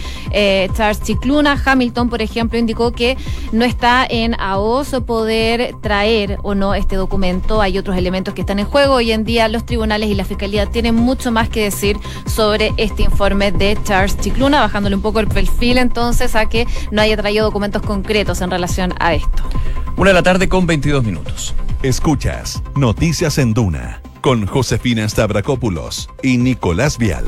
Charles 0.75 1.03
Chicluna. 1.03 1.63
Hamilton, 1.65 2.09
por 2.09 2.21
ejemplo, 2.21 2.59
indicó 2.59 2.91
que 2.91 3.17
no 3.53 3.65
está 3.65 4.05
en 4.09 4.35
AOS 4.41 4.97
poder 5.07 5.77
traer 5.81 6.39
o 6.43 6.57
no 6.57 6.75
este 6.75 6.97
documento. 6.97 7.63
Hay 7.63 7.79
otros 7.79 7.97
elementos 7.97 8.35
que 8.35 8.41
están 8.41 8.59
en 8.59 8.67
juego. 8.67 8.95
Hoy 8.95 9.13
en 9.13 9.25
día 9.25 9.47
los 9.47 9.65
tribunales 9.65 10.11
y 10.11 10.15
la 10.15 10.25
Fiscalía 10.33 10.67
tienen 10.67 10.95
mucho 10.95 11.31
más 11.31 11.49
que 11.49 11.65
decir 11.65 11.99
sobre 12.27 12.73
este 12.79 13.03
informe 13.03 13.53
de 13.53 13.77
Charles 13.85 14.19
Chicluna, 14.19 14.61
bajándole 14.61 14.97
un 14.97 15.03
poco 15.03 15.21
el 15.21 15.29
perfil 15.29 15.79
entonces 15.79 16.35
a 16.35 16.47
que 16.47 16.67
no 16.91 17.03
haya 17.03 17.17
traído 17.17 17.45
documentos 17.45 17.83
concretos 17.83 18.41
en 18.41 18.51
relación 18.51 18.95
a 18.99 19.15
esto. 19.15 19.43
Una 19.97 20.11
de 20.11 20.15
la 20.15 20.23
tarde 20.23 20.49
con 20.49 20.67
22 20.67 21.05
minutos. 21.05 21.55
Escuchas 21.83 22.63
Noticias 22.77 23.37
en 23.39 23.53
Duna 23.53 24.01
con 24.23 24.47
Josefina 24.47 25.07
Stavrakopoulos 25.07 26.09
y 26.23 26.39
Nicolás 26.39 26.97
Vial. 26.97 27.27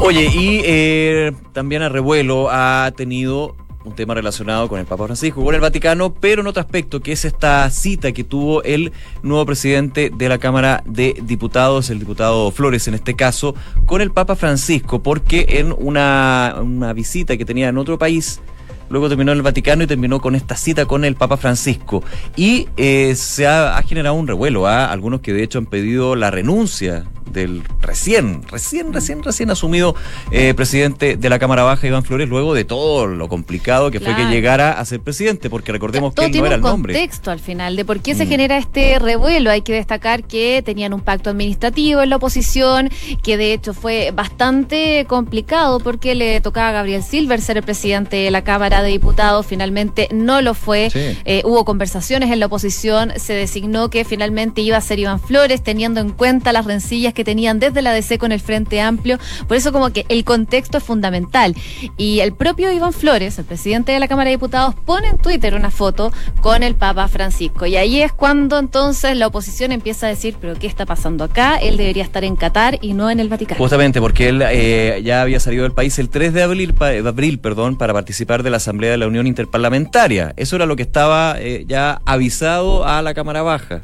Oye, 0.00 0.26
y 0.26 0.60
eh, 0.64 1.32
también 1.52 1.80
a 1.82 1.88
revuelo 1.88 2.50
ha 2.50 2.92
tenido 2.94 3.56
un 3.84 3.94
tema 3.94 4.14
relacionado 4.14 4.68
con 4.68 4.80
el 4.80 4.86
Papa 4.86 5.04
Francisco, 5.04 5.44
con 5.44 5.54
el 5.54 5.60
Vaticano, 5.60 6.14
pero 6.14 6.40
en 6.40 6.46
otro 6.46 6.60
aspecto, 6.60 7.00
que 7.00 7.12
es 7.12 7.24
esta 7.24 7.68
cita 7.70 8.12
que 8.12 8.24
tuvo 8.24 8.62
el 8.62 8.92
nuevo 9.22 9.44
presidente 9.44 10.10
de 10.14 10.28
la 10.28 10.38
Cámara 10.38 10.82
de 10.86 11.14
Diputados, 11.22 11.90
el 11.90 11.98
diputado 11.98 12.50
Flores 12.50 12.88
en 12.88 12.94
este 12.94 13.14
caso, 13.14 13.54
con 13.86 14.00
el 14.00 14.10
Papa 14.10 14.36
Francisco, 14.36 15.02
porque 15.02 15.46
en 15.48 15.74
una, 15.78 16.56
una 16.62 16.92
visita 16.94 17.36
que 17.36 17.44
tenía 17.44 17.68
en 17.68 17.78
otro 17.78 17.98
país, 17.98 18.40
luego 18.88 19.08
terminó 19.08 19.32
en 19.32 19.38
el 19.38 19.42
Vaticano 19.42 19.84
y 19.84 19.86
terminó 19.86 20.20
con 20.20 20.34
esta 20.34 20.56
cita 20.56 20.86
con 20.86 21.04
el 21.04 21.16
Papa 21.16 21.36
Francisco. 21.36 22.02
Y 22.36 22.68
eh, 22.76 23.14
se 23.16 23.46
ha, 23.46 23.80
generado 23.82 24.14
un 24.14 24.26
revuelo 24.26 24.66
a 24.66 24.86
¿ah? 24.86 24.92
algunos 24.92 25.20
que 25.20 25.32
de 25.32 25.42
hecho 25.42 25.58
han 25.58 25.66
pedido 25.66 26.16
la 26.16 26.30
renuncia 26.30 27.04
del 27.30 27.62
recién, 27.80 28.42
recién, 28.50 28.92
recién, 28.92 29.22
recién 29.22 29.50
asumido 29.50 29.94
eh, 30.30 30.54
presidente 30.54 31.16
de 31.16 31.28
la 31.28 31.38
Cámara 31.38 31.62
Baja, 31.62 31.86
Iván 31.86 32.04
Flores, 32.04 32.28
luego 32.28 32.54
de 32.54 32.64
todo 32.64 33.06
lo 33.06 33.28
complicado 33.28 33.90
que 33.90 34.00
fue 34.00 34.14
que 34.14 34.24
llegara 34.26 34.72
a 34.72 34.84
ser 34.84 35.00
presidente, 35.00 35.50
porque 35.50 35.72
recordemos 35.72 36.14
que 36.14 36.24
él 36.24 36.32
no 36.32 36.46
era 36.46 36.54
el 36.56 36.60
nombre. 36.60 36.94
contexto 36.94 37.30
al 37.30 37.40
final 37.40 37.76
de 37.76 37.84
por 37.84 38.00
qué 38.00 38.14
se 38.14 38.24
mm. 38.24 38.28
genera 38.28 38.56
este 38.56 38.98
revuelo. 38.98 39.50
Hay 39.50 39.62
que 39.62 39.72
destacar 39.72 40.24
que 40.24 40.62
tenían 40.64 40.94
un 40.94 41.00
pacto 41.00 41.30
administrativo 41.30 42.02
en 42.02 42.10
la 42.10 42.16
oposición, 42.16 42.90
que 43.22 43.36
de 43.36 43.52
hecho 43.52 43.74
fue 43.74 44.12
bastante 44.12 45.04
complicado 45.08 45.80
porque 45.80 46.14
le 46.14 46.40
tocaba 46.40 46.68
a 46.68 46.72
Gabriel 46.72 47.02
Silver 47.02 47.40
ser 47.40 47.56
el 47.56 47.62
presidente 47.62 48.16
de 48.16 48.30
la 48.30 48.44
Cámara 48.44 48.73
de 48.82 48.90
Diputados, 48.90 49.46
finalmente 49.46 50.08
no 50.12 50.40
lo 50.40 50.54
fue. 50.54 50.90
Eh, 50.94 51.42
hubo 51.44 51.64
conversaciones 51.64 52.30
en 52.30 52.40
la 52.40 52.46
oposición, 52.46 53.12
se 53.16 53.32
designó 53.34 53.90
que 53.90 54.04
finalmente 54.04 54.60
iba 54.60 54.76
a 54.76 54.80
ser 54.80 54.98
Iván 54.98 55.20
Flores, 55.20 55.62
teniendo 55.62 56.00
en 56.00 56.10
cuenta 56.10 56.52
las 56.52 56.64
rencillas 56.64 57.14
que 57.14 57.24
tenían 57.24 57.58
desde 57.58 57.82
la 57.82 57.92
DC 57.92 58.18
con 58.18 58.32
el 58.32 58.40
Frente 58.40 58.80
Amplio. 58.80 59.18
Por 59.46 59.56
eso 59.56 59.72
como 59.72 59.90
que 59.90 60.06
el 60.08 60.24
contexto 60.24 60.78
es 60.78 60.84
fundamental. 60.84 61.54
Y 61.96 62.20
el 62.20 62.32
propio 62.32 62.72
Iván 62.72 62.92
Flores, 62.92 63.38
el 63.38 63.44
presidente 63.44 63.92
de 63.92 64.00
la 64.00 64.08
Cámara 64.08 64.30
de 64.30 64.36
Diputados, 64.36 64.74
pone 64.84 65.08
en 65.08 65.18
Twitter 65.18 65.54
una 65.54 65.70
foto 65.70 66.12
con 66.40 66.62
el 66.62 66.74
Papa 66.74 67.08
Francisco. 67.08 67.66
Y 67.66 67.76
ahí 67.76 68.02
es 68.02 68.12
cuando 68.12 68.58
entonces 68.58 69.16
la 69.16 69.26
oposición 69.26 69.72
empieza 69.72 70.06
a 70.06 70.10
decir, 70.10 70.36
pero 70.40 70.54
¿qué 70.54 70.66
está 70.66 70.86
pasando 70.86 71.24
acá? 71.24 71.56
Él 71.56 71.76
debería 71.76 72.02
estar 72.02 72.24
en 72.24 72.36
Qatar 72.36 72.78
y 72.80 72.94
no 72.94 73.10
en 73.10 73.20
el 73.20 73.28
Vaticano. 73.28 73.58
Justamente 73.58 74.00
porque 74.00 74.28
él 74.28 74.42
eh, 74.48 75.02
ya 75.04 75.22
había 75.22 75.40
salido 75.40 75.62
del 75.62 75.72
país 75.72 75.98
el 75.98 76.08
3 76.08 76.32
de 76.32 76.42
abril, 76.42 76.74
abril 76.80 77.38
perdón, 77.38 77.76
para 77.76 77.92
participar 77.92 78.42
de 78.42 78.50
la 78.50 78.60
Asamblea 78.64 78.92
de 78.92 78.96
la 78.96 79.06
Unión 79.06 79.26
Interparlamentaria. 79.26 80.32
Eso 80.38 80.56
era 80.56 80.64
lo 80.64 80.74
que 80.74 80.82
estaba 80.82 81.36
eh, 81.38 81.64
ya 81.68 82.00
avisado 82.06 82.86
a 82.86 83.02
la 83.02 83.12
Cámara 83.12 83.42
Baja. 83.42 83.82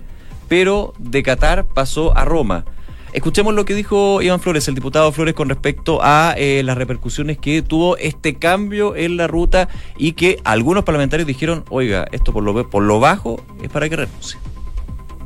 Pero 0.49 0.95
de 0.99 1.23
Qatar 1.23 1.67
pasó 1.67 2.17
a 2.17 2.25
Roma. 2.25 2.65
Escuchemos 3.13 3.55
lo 3.55 3.67
que 3.67 3.75
dijo 3.75 4.23
Iván 4.23 4.41
Flores, 4.41 4.69
el 4.69 4.75
diputado 4.75 5.13
Flores, 5.13 5.35
con 5.35 5.51
respecto 5.51 5.99
a 6.01 6.35
eh, 6.39 6.63
las 6.65 6.79
repercusiones 6.79 7.37
que 7.37 7.61
tuvo 7.61 7.99
este 7.99 8.37
cambio 8.37 8.97
en 8.97 9.19
la 9.19 9.27
ruta 9.27 9.69
y 9.99 10.13
que 10.13 10.39
algunos 10.45 10.85
parlamentarios 10.85 11.27
dijeron, 11.27 11.65
oiga, 11.69 12.07
esto 12.13 12.33
por 12.33 12.43
lo, 12.43 12.71
por 12.71 12.83
lo 12.83 13.01
bajo 13.01 13.45
es 13.63 13.69
para 13.69 13.89
que 13.89 13.97
renuncie. 13.97 14.39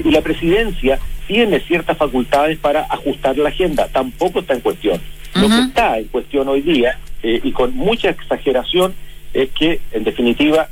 Y 0.02 0.10
la 0.10 0.22
presidencia 0.22 0.98
tiene 1.28 1.60
ciertas 1.60 1.96
facultades 1.96 2.58
para 2.58 2.86
ajustar 2.90 3.38
la 3.38 3.50
agenda, 3.50 3.86
tampoco 3.92 4.40
está 4.40 4.54
en 4.54 4.60
cuestión. 4.60 5.00
Lo 5.34 5.48
que 5.48 5.60
está 5.60 5.98
en 5.98 6.06
cuestión 6.06 6.48
hoy 6.48 6.62
día, 6.62 6.98
eh, 7.22 7.40
y 7.42 7.52
con 7.52 7.76
mucha 7.76 8.08
exageración, 8.08 8.94
es 9.34 9.50
que, 9.50 9.80
en 9.92 10.04
definitiva, 10.04 10.68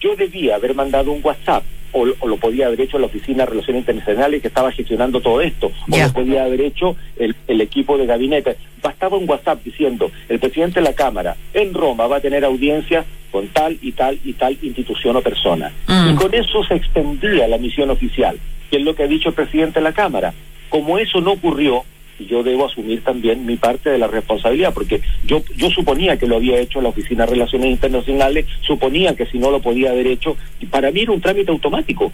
yo 0.00 0.16
debía 0.16 0.56
haber 0.56 0.74
mandado 0.74 1.12
un 1.12 1.20
WhatsApp 1.22 1.64
o, 1.92 2.06
o 2.18 2.28
lo 2.28 2.36
podía 2.36 2.66
haber 2.66 2.80
hecho 2.80 2.98
la 2.98 3.06
Oficina 3.06 3.44
de 3.44 3.50
Relaciones 3.50 3.80
Internacionales 3.82 4.42
que 4.42 4.48
estaba 4.48 4.72
gestionando 4.72 5.20
todo 5.20 5.40
esto, 5.40 5.70
o 5.90 5.96
lo 5.96 6.12
podía 6.12 6.44
haber 6.44 6.60
hecho 6.60 6.96
el, 7.16 7.34
el 7.46 7.60
equipo 7.60 7.96
de 7.96 8.06
gabinete. 8.06 8.56
Bastaba 8.82 9.16
un 9.16 9.28
WhatsApp 9.28 9.62
diciendo, 9.62 10.10
el 10.28 10.38
presidente 10.40 10.80
de 10.80 10.86
la 10.86 10.92
Cámara 10.92 11.36
en 11.52 11.72
Roma 11.72 12.06
va 12.06 12.16
a 12.16 12.20
tener 12.20 12.44
audiencia 12.44 13.04
con 13.30 13.48
tal 13.48 13.78
y 13.80 13.92
tal 13.92 14.18
y 14.24 14.32
tal 14.34 14.58
institución 14.62 15.16
o 15.16 15.22
persona. 15.22 15.72
Mm. 15.86 16.10
Y 16.10 16.14
con 16.14 16.34
eso 16.34 16.64
se 16.64 16.74
extendía 16.74 17.48
la 17.48 17.58
misión 17.58 17.90
oficial, 17.90 18.38
que 18.70 18.78
es 18.78 18.82
lo 18.82 18.94
que 18.94 19.04
ha 19.04 19.08
dicho 19.08 19.28
el 19.30 19.34
presidente 19.34 19.80
de 19.80 19.84
la 19.84 19.92
Cámara. 19.92 20.34
Como 20.68 20.98
eso 20.98 21.20
no 21.20 21.32
ocurrió, 21.32 21.84
yo 22.18 22.42
debo 22.42 22.66
asumir 22.66 23.02
también 23.02 23.44
mi 23.46 23.56
parte 23.56 23.90
de 23.90 23.98
la 23.98 24.06
responsabilidad, 24.06 24.72
porque 24.72 25.00
yo, 25.24 25.42
yo 25.56 25.70
suponía 25.70 26.18
que 26.18 26.26
lo 26.26 26.36
había 26.36 26.58
hecho 26.58 26.80
la 26.80 26.90
Oficina 26.90 27.24
de 27.24 27.32
Relaciones 27.32 27.70
Internacionales, 27.70 28.46
suponía 28.62 29.14
que 29.16 29.26
si 29.26 29.38
no 29.38 29.50
lo 29.50 29.60
podía 29.60 29.90
haber 29.90 30.06
hecho, 30.06 30.36
y 30.60 30.66
para 30.66 30.90
mí 30.90 31.00
era 31.00 31.12
un 31.12 31.20
trámite 31.20 31.50
automático. 31.50 32.12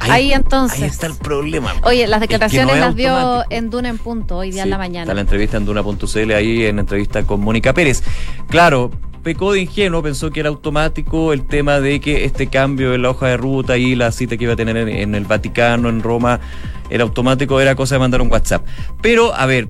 Ahí 0.00 0.32
entonces. 0.32 0.82
Ahí 0.82 0.88
está 0.88 1.06
el 1.06 1.16
problema. 1.16 1.72
Oye, 1.82 2.06
las 2.06 2.20
Es 2.20 2.28
que 2.28 2.34
declaraciones 2.34 2.76
no 2.76 2.80
las 2.80 2.96
dio 2.96 3.44
en 3.50 3.70
Duna 3.70 3.88
en 3.88 3.98
punto 3.98 4.38
hoy 4.38 4.50
día 4.50 4.62
en 4.62 4.66
Sí, 4.66 4.70
la 4.70 4.78
mañana. 4.78 5.02
Está 5.02 5.14
la 5.14 5.20
entrevista 5.22 5.56
en 5.56 5.64
Duna.cl 5.64 6.32
ahí 6.32 6.64
en 6.66 6.78
entrevista 6.78 7.24
con 7.24 7.40
Mónica 7.40 7.72
Pérez. 7.72 8.02
Claro, 8.48 8.90
pecó 9.24 9.54
de 9.54 9.62
ingenuo, 9.62 10.02
pensó 10.02 10.30
que 10.30 10.40
era 10.40 10.50
automático 10.50 11.32
el 11.32 11.46
tema 11.46 11.80
de 11.80 11.98
que 11.98 12.24
este 12.24 12.46
cambio 12.46 12.94
en 12.94 13.02
la 13.02 13.10
hoja 13.10 13.28
de 13.28 13.36
ruta 13.36 13.76
y 13.76 13.96
la 13.96 14.12
cita 14.12 14.36
que 14.36 14.44
iba 14.44 14.52
a 14.52 14.56
tener 14.56 14.76
en, 14.76 15.14
el 15.14 15.24
Vaticano, 15.24 15.88
en 15.88 16.02
Roma, 16.02 16.38
era 16.90 17.02
automático, 17.02 17.60
era 17.60 17.74
cosa 17.74 17.96
de 17.96 17.98
mandar 18.00 18.22
un 18.22 18.30
WhatsApp. 18.30 18.64
Pero, 19.00 19.34
a 19.34 19.46
ver, 19.46 19.68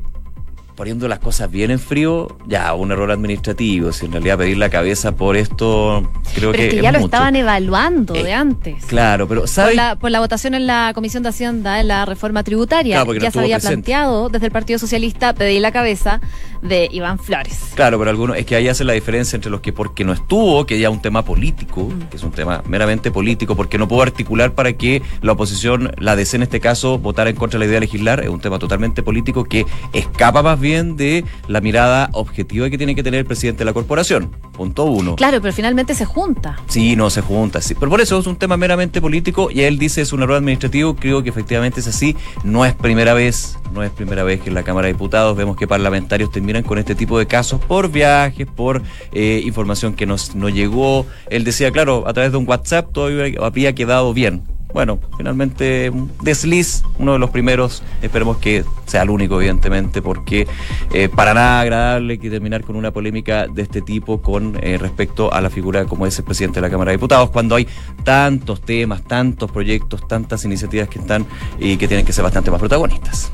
poniendo 0.74 1.06
las 1.08 1.18
cosas 1.20 1.50
bien 1.50 1.70
en 1.70 1.78
frío, 1.78 2.36
ya, 2.46 2.74
un 2.74 2.90
error 2.92 3.10
administrativo. 3.10 3.92
Si 3.92 4.06
en 4.06 4.12
realidad 4.12 4.38
pedir 4.38 4.58
la 4.58 4.70
cabeza 4.70 5.12
por 5.16 5.36
esto, 5.36 6.10
creo 6.34 6.50
Pero 6.50 6.52
que 6.52 6.68
es 6.68 6.74
que 6.74 6.82
ya 6.82 6.90
lo 6.92 6.98
mucho. 6.98 7.06
estaban 7.06 7.36
evaluando 7.36 8.14
Eh, 8.14 8.22
de 8.24 8.32
antes. 8.32 8.84
Claro, 8.86 9.28
pero 9.28 9.42
Por 9.42 9.48
¿sabes? 9.48 9.76
la, 9.76 9.96
por 9.96 10.10
la 10.10 10.20
votación 10.20 10.54
en 10.54 10.66
la 10.66 10.92
Comisión 10.94 11.22
de 11.22 11.28
Hacienda, 11.28 11.80
en 11.80 11.88
la 11.88 12.04
reforma 12.04 12.42
tributaria, 12.42 12.96
Claro, 12.96 13.14
no 13.14 13.20
ya 13.20 13.30
se 13.30 13.38
había 13.38 13.56
presente. 13.56 13.74
planteado 13.84 14.28
desde 14.28 14.46
el 14.46 14.52
Partido 14.52 14.78
Socialista 14.78 15.32
pedir 15.34 15.60
la 15.60 15.70
cabeza 15.72 16.20
de 16.62 16.88
Iván 16.90 17.18
Flores. 17.18 17.58
Claro, 17.74 17.98
pero 17.98 18.10
algunos, 18.10 18.36
es 18.36 18.44
que 18.46 18.56
ahí 18.56 18.66
hace 18.68 18.82
la 18.84 18.94
diferencia 18.94 19.36
entre 19.36 19.50
los 19.50 19.60
que 19.60 19.72
porque 19.72 20.04
no 20.04 20.12
estuvo, 20.12 20.66
que 20.66 20.78
ya 20.80 20.88
es 20.88 20.92
un 20.94 21.00
tema 21.02 21.24
político, 21.24 21.82
Mm. 21.84 22.08
que 22.10 22.16
es 22.16 22.22
un 22.24 22.32
tema 22.32 22.62
meramente 22.66 23.10
político, 23.12 23.54
porque 23.54 23.78
no 23.78 23.86
pudo 23.86 24.02
articular 24.02 24.52
para 24.54 24.72
que 24.72 25.02
la 25.22 25.32
oposición, 25.32 25.92
la 25.98 26.16
DC 26.16 26.36
en 26.36 26.42
este 26.42 26.58
caso, 26.60 26.98
votara 26.98 27.30
en 27.30 27.36
contra 27.36 27.58
de 27.58 27.64
la 27.64 27.68
idea 27.70 27.80
de 27.80 27.86
legislar, 27.86 28.20
es 28.24 28.28
un 28.28 28.40
tema 28.40 28.58
totalmente 28.58 29.02
político 29.02 29.44
que 29.44 29.66
escapa 29.92 30.42
más 30.42 30.58
bien 30.58 30.63
de 30.64 31.24
la 31.46 31.60
mirada 31.60 32.08
objetiva 32.12 32.70
que 32.70 32.78
tiene 32.78 32.94
que 32.94 33.02
tener 33.02 33.20
el 33.20 33.26
presidente 33.26 33.58
de 33.58 33.64
la 33.66 33.74
corporación. 33.74 34.30
Punto 34.56 34.84
uno. 34.84 35.16
Claro, 35.16 35.42
pero 35.42 35.52
finalmente 35.52 35.94
se 35.94 36.06
junta. 36.06 36.56
Sí, 36.68 36.96
no 36.96 37.10
se 37.10 37.20
junta, 37.20 37.60
sí. 37.60 37.74
Pero 37.74 37.90
por 37.90 38.00
eso 38.00 38.18
es 38.18 38.26
un 38.26 38.36
tema 38.36 38.56
meramente 38.56 39.02
político 39.02 39.50
y 39.50 39.60
él 39.60 39.78
dice 39.78 40.00
es 40.00 40.12
un 40.14 40.22
error 40.22 40.36
administrativo, 40.36 40.96
creo 40.96 41.22
que 41.22 41.28
efectivamente 41.28 41.80
es 41.80 41.86
así. 41.86 42.16
No 42.44 42.64
es 42.64 42.74
primera 42.74 43.12
vez, 43.12 43.58
no 43.74 43.82
es 43.82 43.90
primera 43.90 44.24
vez 44.24 44.40
que 44.40 44.48
en 44.48 44.54
la 44.54 44.62
Cámara 44.62 44.86
de 44.86 44.94
Diputados 44.94 45.36
vemos 45.36 45.56
que 45.56 45.68
parlamentarios 45.68 46.30
terminan 46.30 46.62
con 46.62 46.78
este 46.78 46.94
tipo 46.94 47.18
de 47.18 47.26
casos 47.26 47.60
por 47.60 47.90
viajes, 47.90 48.46
por 48.46 48.80
eh, 49.12 49.42
información 49.44 49.92
que 49.94 50.06
nos, 50.06 50.34
no 50.34 50.48
llegó. 50.48 51.04
Él 51.28 51.44
decía, 51.44 51.70
claro, 51.72 52.04
a 52.06 52.14
través 52.14 52.32
de 52.32 52.38
un 52.38 52.48
WhatsApp 52.48 52.90
todo 52.90 53.10
había 53.42 53.74
quedado 53.74 54.14
bien. 54.14 54.53
Bueno, 54.74 54.98
finalmente 55.16 55.88
un 55.88 56.10
desliz, 56.20 56.82
uno 56.98 57.12
de 57.12 57.20
los 57.20 57.30
primeros, 57.30 57.84
esperemos 58.02 58.38
que 58.38 58.64
sea 58.86 59.02
el 59.02 59.10
único, 59.10 59.36
evidentemente, 59.40 60.02
porque 60.02 60.48
eh, 60.92 61.08
para 61.08 61.32
nada 61.32 61.60
agradable 61.60 62.18
que 62.18 62.28
terminar 62.28 62.64
con 62.64 62.74
una 62.74 62.90
polémica 62.90 63.46
de 63.46 63.62
este 63.62 63.82
tipo 63.82 64.20
con 64.20 64.58
eh, 64.60 64.76
respecto 64.76 65.32
a 65.32 65.40
la 65.40 65.48
figura 65.48 65.84
como 65.84 66.08
es 66.08 66.18
el 66.18 66.24
presidente 66.24 66.56
de 66.56 66.62
la 66.62 66.70
Cámara 66.70 66.90
de 66.90 66.96
Diputados, 66.96 67.30
cuando 67.30 67.54
hay 67.54 67.68
tantos 68.02 68.62
temas, 68.62 69.04
tantos 69.04 69.48
proyectos, 69.48 70.08
tantas 70.08 70.44
iniciativas 70.44 70.88
que 70.88 70.98
están 70.98 71.24
y 71.60 71.76
que 71.76 71.86
tienen 71.86 72.04
que 72.04 72.12
ser 72.12 72.24
bastante 72.24 72.50
más 72.50 72.58
protagonistas. 72.58 73.30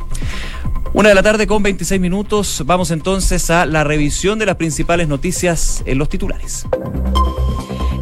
Una 0.93 1.09
de 1.09 1.15
la 1.15 1.23
tarde 1.23 1.47
con 1.47 1.63
26 1.63 1.99
minutos, 2.03 2.65
vamos 2.67 2.91
entonces 2.91 3.49
a 3.49 3.65
la 3.65 3.83
revisión 3.83 4.39
de 4.39 4.45
las 4.45 4.57
principales 4.57 5.09
noticias 5.09 5.83
en 5.87 5.97
los 5.97 6.11
titulares. 6.11 6.67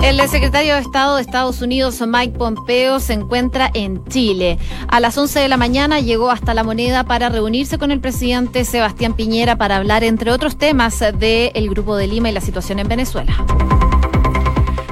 El 0.02 0.28
secretario 0.28 0.74
de 0.74 0.80
Estado 0.80 1.16
de 1.16 1.22
Estados 1.22 1.60
Unidos, 1.60 2.02
Mike 2.06 2.38
Pompeo, 2.38 3.00
se 3.00 3.12
encuentra 3.12 3.70
en 3.74 4.04
Chile. 4.06 4.58
A 4.88 5.00
las 5.00 5.18
11 5.18 5.40
de 5.40 5.48
la 5.48 5.56
mañana 5.56 6.00
llegó 6.00 6.30
hasta 6.30 6.54
la 6.54 6.64
moneda 6.64 7.04
para 7.04 7.28
reunirse 7.28 7.78
con 7.78 7.90
el 7.90 8.00
presidente 8.00 8.64
Sebastián 8.64 9.14
Piñera 9.14 9.56
para 9.56 9.76
hablar, 9.76 10.04
entre 10.04 10.30
otros 10.30 10.56
temas, 10.56 11.00
del 11.00 11.70
Grupo 11.70 11.96
de 11.96 12.06
Lima 12.06 12.30
y 12.30 12.32
la 12.32 12.40
situación 12.40 12.78
en 12.78 12.88
Venezuela. 12.88 13.36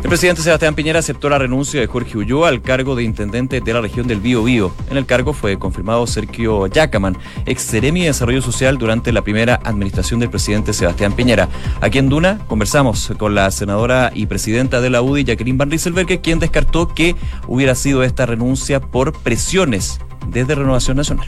El 0.07 0.11
presidente 0.11 0.41
Sebastián 0.41 0.77
Piñera 0.77 1.01
aceptó 1.01 1.29
la 1.29 1.37
renuncia 1.37 1.81
de 1.81 1.89
Jorge 1.89 2.17
Ulloa 2.17 2.49
al 2.49 2.63
cargo 2.63 2.95
de 2.95 3.03
intendente 3.03 3.61
de 3.61 3.73
la 3.75 3.81
región 3.81 4.07
del 4.07 4.21
Bío 4.21 4.45
Bío. 4.45 4.73
En 4.89 4.99
el 4.99 5.05
cargo 5.05 5.33
fue 5.33 5.59
confirmado 5.59 6.07
Sergio 6.07 6.69
Yacaman, 6.69 7.19
ex 7.45 7.73
de 7.73 7.91
Desarrollo 7.91 8.41
Social 8.41 8.79
durante 8.79 9.11
la 9.11 9.23
primera 9.23 9.59
administración 9.65 10.21
del 10.21 10.31
presidente 10.31 10.73
Sebastián 10.75 11.13
Piñera. 11.13 11.49
Aquí 11.81 11.99
en 11.99 12.09
Duna 12.09 12.39
conversamos 12.47 13.13
con 13.19 13.35
la 13.35 13.51
senadora 13.51 14.13
y 14.15 14.27
presidenta 14.27 14.81
de 14.81 14.91
la 14.91 15.03
UDI, 15.03 15.25
Jacqueline 15.25 15.59
Van 15.59 15.73
Rieselberg, 15.73 16.21
quien 16.23 16.39
descartó 16.39 16.95
que 16.95 17.17
hubiera 17.49 17.75
sido 17.75 18.05
esta 18.05 18.27
renuncia 18.27 18.81
por 18.81 19.13
presiones 19.13 19.99
desde 20.29 20.55
Renovación 20.55 20.99
Nacional. 20.99 21.27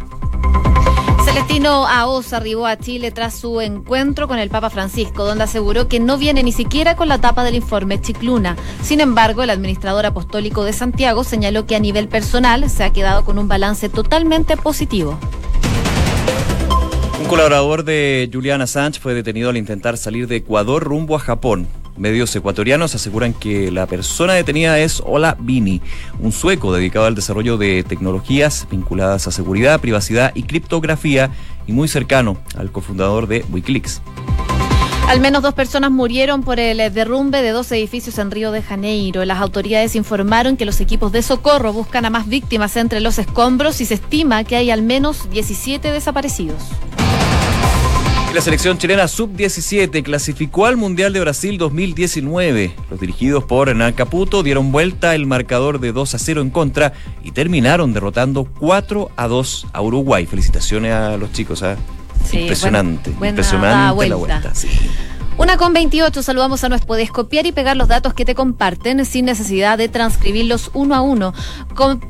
Celestino 1.39 1.87
Aoz 1.87 2.33
arribó 2.33 2.67
a 2.67 2.77
Chile 2.77 3.13
tras 3.13 3.33
su 3.39 3.61
encuentro 3.61 4.27
con 4.27 4.41
el 4.41 4.51
Papa 4.51 4.71
Francisco, 4.71 5.25
donde 5.25 5.45
aseguró 5.45 5.87
que 5.87 6.01
no 6.01 6.19
viene 6.19 6.43
ni 6.43 6.51
siquiera 6.51 6.97
con 6.97 7.07
la 7.07 7.21
tapa 7.21 7.45
del 7.45 7.55
informe 7.55 8.01
Chicluna. 8.01 8.57
Sin 8.83 8.99
embargo, 8.99 9.45
el 9.45 9.51
administrador 9.51 10.05
apostólico 10.05 10.65
de 10.65 10.73
Santiago 10.73 11.23
señaló 11.23 11.65
que 11.65 11.77
a 11.77 11.79
nivel 11.79 12.09
personal 12.09 12.69
se 12.69 12.83
ha 12.83 12.91
quedado 12.91 13.25
con 13.25 13.39
un 13.39 13.47
balance 13.47 13.89
totalmente 13.89 14.57
positivo. 14.57 15.17
Un 17.21 17.27
colaborador 17.29 17.85
de 17.85 18.29
Julian 18.33 18.61
Assange 18.61 18.99
fue 18.99 19.15
detenido 19.15 19.51
al 19.51 19.57
intentar 19.57 19.97
salir 19.97 20.27
de 20.27 20.37
Ecuador 20.37 20.83
rumbo 20.83 21.15
a 21.15 21.21
Japón. 21.21 21.69
Medios 21.99 22.35
ecuatorianos 22.37 22.95
aseguran 22.95 23.35
que 23.35 23.71
la 23.73 23.87
persona 23.87 24.35
detenida 24.35 24.79
es 24.79 25.03
Ola 25.05 25.37
Bini, 25.39 25.83
un 26.21 26.33
sueco 26.33 26.73
dedicado 26.73 27.07
al 27.07 27.15
desarrollo 27.15 27.59
de 27.59 27.83
tecnologías 27.83 28.67
vinculadas 28.71 29.27
a 29.27 29.33
seguridad, 29.33 29.81
privacidad 29.81 30.33
y 30.35 30.45
criptografía 30.45 31.31
y 31.67 31.73
muy 31.73 31.89
cercano 31.89 32.39
al 32.57 32.71
cofundador 32.71 33.27
de 33.27 33.45
Wikileaks. 33.51 34.01
Al 35.09 35.21
menos 35.21 35.43
dos 35.43 35.55
personas 35.55 35.91
murieron 35.91 36.43
por 36.43 36.61
el 36.61 36.93
derrumbe 36.93 37.41
de 37.41 37.51
dos 37.51 37.73
edificios 37.73 38.19
en 38.19 38.31
Río 38.31 38.53
de 38.53 38.61
Janeiro. 38.61 39.25
Las 39.25 39.41
autoridades 39.41 39.97
informaron 39.97 40.59
que 40.59 40.67
los 40.67 40.83
equipos 40.83 41.13
de 41.13 41.23
socorro 41.23 41.73
buscan 41.73 42.05
a 42.05 42.11
más 42.11 42.29
víctimas 42.29 42.77
entre 42.77 43.01
los 43.01 43.19
escombros 43.19 43.81
y 43.81 43.87
se 43.87 43.95
estima 43.95 44.45
que 44.45 44.57
hay 44.57 44.71
al 44.71 44.83
menos 44.83 45.31
17 45.31 45.91
desaparecidos. 45.91 46.63
La 48.35 48.43
selección 48.43 48.79
chilena 48.79 49.09
sub-17 49.09 50.03
clasificó 50.05 50.67
al 50.67 50.77
Mundial 50.77 51.13
de 51.13 51.21
Brasil 51.21 51.59
2019. 51.59 52.73
Los 52.91 53.01
dirigidos 53.01 53.43
por 53.45 53.69
Hernán 53.69 53.95
Caputo 53.95 54.43
dieron 54.43 54.71
vuelta 54.71 55.15
el 55.15 55.27
marcador 55.27 55.81
de 55.81 55.93
2 55.93 56.15
a 56.15 56.19
0 56.19 56.43
en 56.43 56.51
contra 56.51 56.93
y 57.25 57.33
terminaron 57.33 57.93
derrotando 57.95 58.45
4 58.45 59.11
a 59.17 59.29
2 59.29 59.67
a 59.73 59.83
Uruguay. 59.83 60.27
Felicitaciones 60.27 60.93
a 60.93 61.17
los 61.17 61.33
chicos. 61.33 61.63
¿ah? 61.63 61.77
Sí, 62.25 62.41
impresionante, 62.41 63.11
buena- 63.11 63.19
buena 63.19 63.31
impresionante 63.31 63.85
la 63.87 63.93
vuelta. 63.93 64.17
vuelta. 64.17 64.55
sí. 64.55 64.69
Una 65.39 65.57
con 65.57 65.73
28, 65.73 66.21
saludamos 66.25 66.65
a 66.65 66.69
nuestro. 66.69 66.89
Podés 66.89 67.13
copiar 67.13 67.47
y 67.47 67.53
pegar 67.53 67.77
los 67.77 67.87
datos 67.87 68.13
que 68.13 68.25
te 68.25 68.35
comparten 68.35 69.05
sin 69.05 69.25
necesidad 69.25 69.79
de 69.79 69.89
transcribirlos 69.89 70.73
uno 70.75 70.97
a 70.97 71.01
uno. 71.01 71.33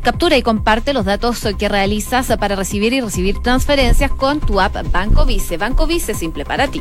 Captura 0.02 0.38
y 0.38 0.42
comparte 0.42 0.94
los 0.94 1.04
datos 1.04 1.46
que 1.58 1.68
realizas 1.68 2.34
para 2.38 2.56
recibir 2.56 2.94
y 2.94 3.02
recibir 3.02 3.38
transferencias 3.40 4.10
con 4.10 4.40
tu 4.40 4.62
app 4.62 4.76
Banco 4.90 5.26
Vice. 5.26 5.58
Banco 5.58 5.86
Vice, 5.86 6.14
simple 6.14 6.46
para 6.46 6.68
ti. 6.68 6.80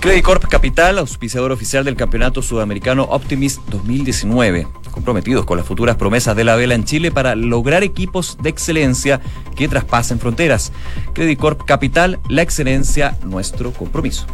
Credit 0.00 0.24
Corp 0.24 0.44
Capital, 0.48 0.98
auspiciador 0.98 1.52
oficial 1.52 1.84
del 1.84 1.94
Campeonato 1.94 2.42
Sudamericano 2.42 3.04
Optimist 3.04 3.60
2019, 3.68 4.66
comprometidos 4.92 5.44
con 5.44 5.56
las 5.56 5.66
futuras 5.66 5.96
promesas 5.96 6.36
de 6.36 6.44
la 6.44 6.54
vela 6.54 6.74
en 6.74 6.84
Chile 6.84 7.10
para 7.10 7.34
lograr 7.34 7.82
equipos 7.82 8.38
de 8.40 8.50
excelencia 8.50 9.20
que 9.56 9.66
traspasen 9.66 10.20
fronteras. 10.20 10.72
Credit 11.12 11.38
Corp 11.38 11.64
Capital, 11.64 12.20
la 12.28 12.42
excelencia, 12.42 13.18
nuestro 13.24 13.72
compromiso. 13.72 14.26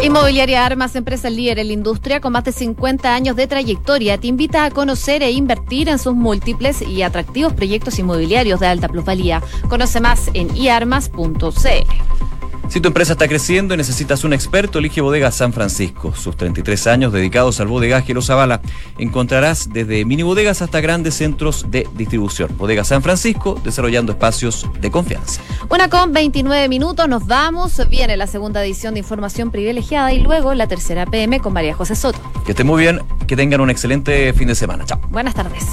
Inmobiliaria 0.00 0.64
Armas, 0.64 0.94
empresa 0.94 1.28
líder 1.28 1.58
en 1.58 1.66
la 1.66 1.72
industria 1.72 2.20
con 2.20 2.32
más 2.32 2.44
de 2.44 2.52
50 2.52 3.12
años 3.12 3.34
de 3.34 3.48
trayectoria, 3.48 4.16
te 4.16 4.28
invita 4.28 4.64
a 4.64 4.70
conocer 4.70 5.24
e 5.24 5.32
invertir 5.32 5.88
en 5.88 5.98
sus 5.98 6.14
múltiples 6.14 6.82
y 6.82 7.02
atractivos 7.02 7.52
proyectos 7.52 7.98
inmobiliarios 7.98 8.60
de 8.60 8.68
alta 8.68 8.88
plusvalía. 8.88 9.42
Conoce 9.68 10.00
más 10.00 10.30
en 10.34 10.56
iarmas.cl. 10.56 11.48
Si 12.68 12.80
tu 12.80 12.88
empresa 12.88 13.12
está 13.12 13.26
creciendo 13.28 13.72
y 13.72 13.78
necesitas 13.78 14.24
un 14.24 14.34
experto, 14.34 14.78
elige 14.78 15.00
Bodega 15.00 15.30
San 15.30 15.54
Francisco. 15.54 16.14
Sus 16.14 16.36
33 16.36 16.86
años 16.86 17.12
dedicados 17.12 17.60
al 17.60 17.66
bodegaje 17.66 18.12
los 18.12 18.28
avala. 18.28 18.60
Encontrarás 18.98 19.70
desde 19.72 20.04
mini 20.04 20.22
bodegas 20.22 20.60
hasta 20.60 20.80
grandes 20.80 21.14
centros 21.14 21.70
de 21.70 21.88
distribución. 21.94 22.50
Bodega 22.58 22.84
San 22.84 23.02
Francisco, 23.02 23.58
desarrollando 23.64 24.12
espacios 24.12 24.66
de 24.80 24.90
confianza. 24.90 25.40
Una 25.70 25.88
con 25.88 26.12
29 26.12 26.68
minutos, 26.68 27.08
nos 27.08 27.26
vamos. 27.26 27.80
Viene 27.88 28.18
la 28.18 28.26
segunda 28.26 28.62
edición 28.62 28.94
de 28.94 29.00
Información 29.00 29.50
Privilegiada 29.50 30.12
y 30.12 30.20
luego 30.20 30.52
la 30.52 30.66
tercera 30.66 31.06
PM 31.06 31.40
con 31.40 31.54
María 31.54 31.74
José 31.74 31.96
Soto. 31.96 32.18
Que 32.44 32.52
estén 32.52 32.66
muy 32.66 32.82
bien, 32.82 33.00
que 33.26 33.34
tengan 33.34 33.62
un 33.62 33.70
excelente 33.70 34.32
fin 34.34 34.46
de 34.46 34.54
semana. 34.54 34.84
Chao. 34.84 35.00
Buenas 35.08 35.34
tardes. 35.34 35.64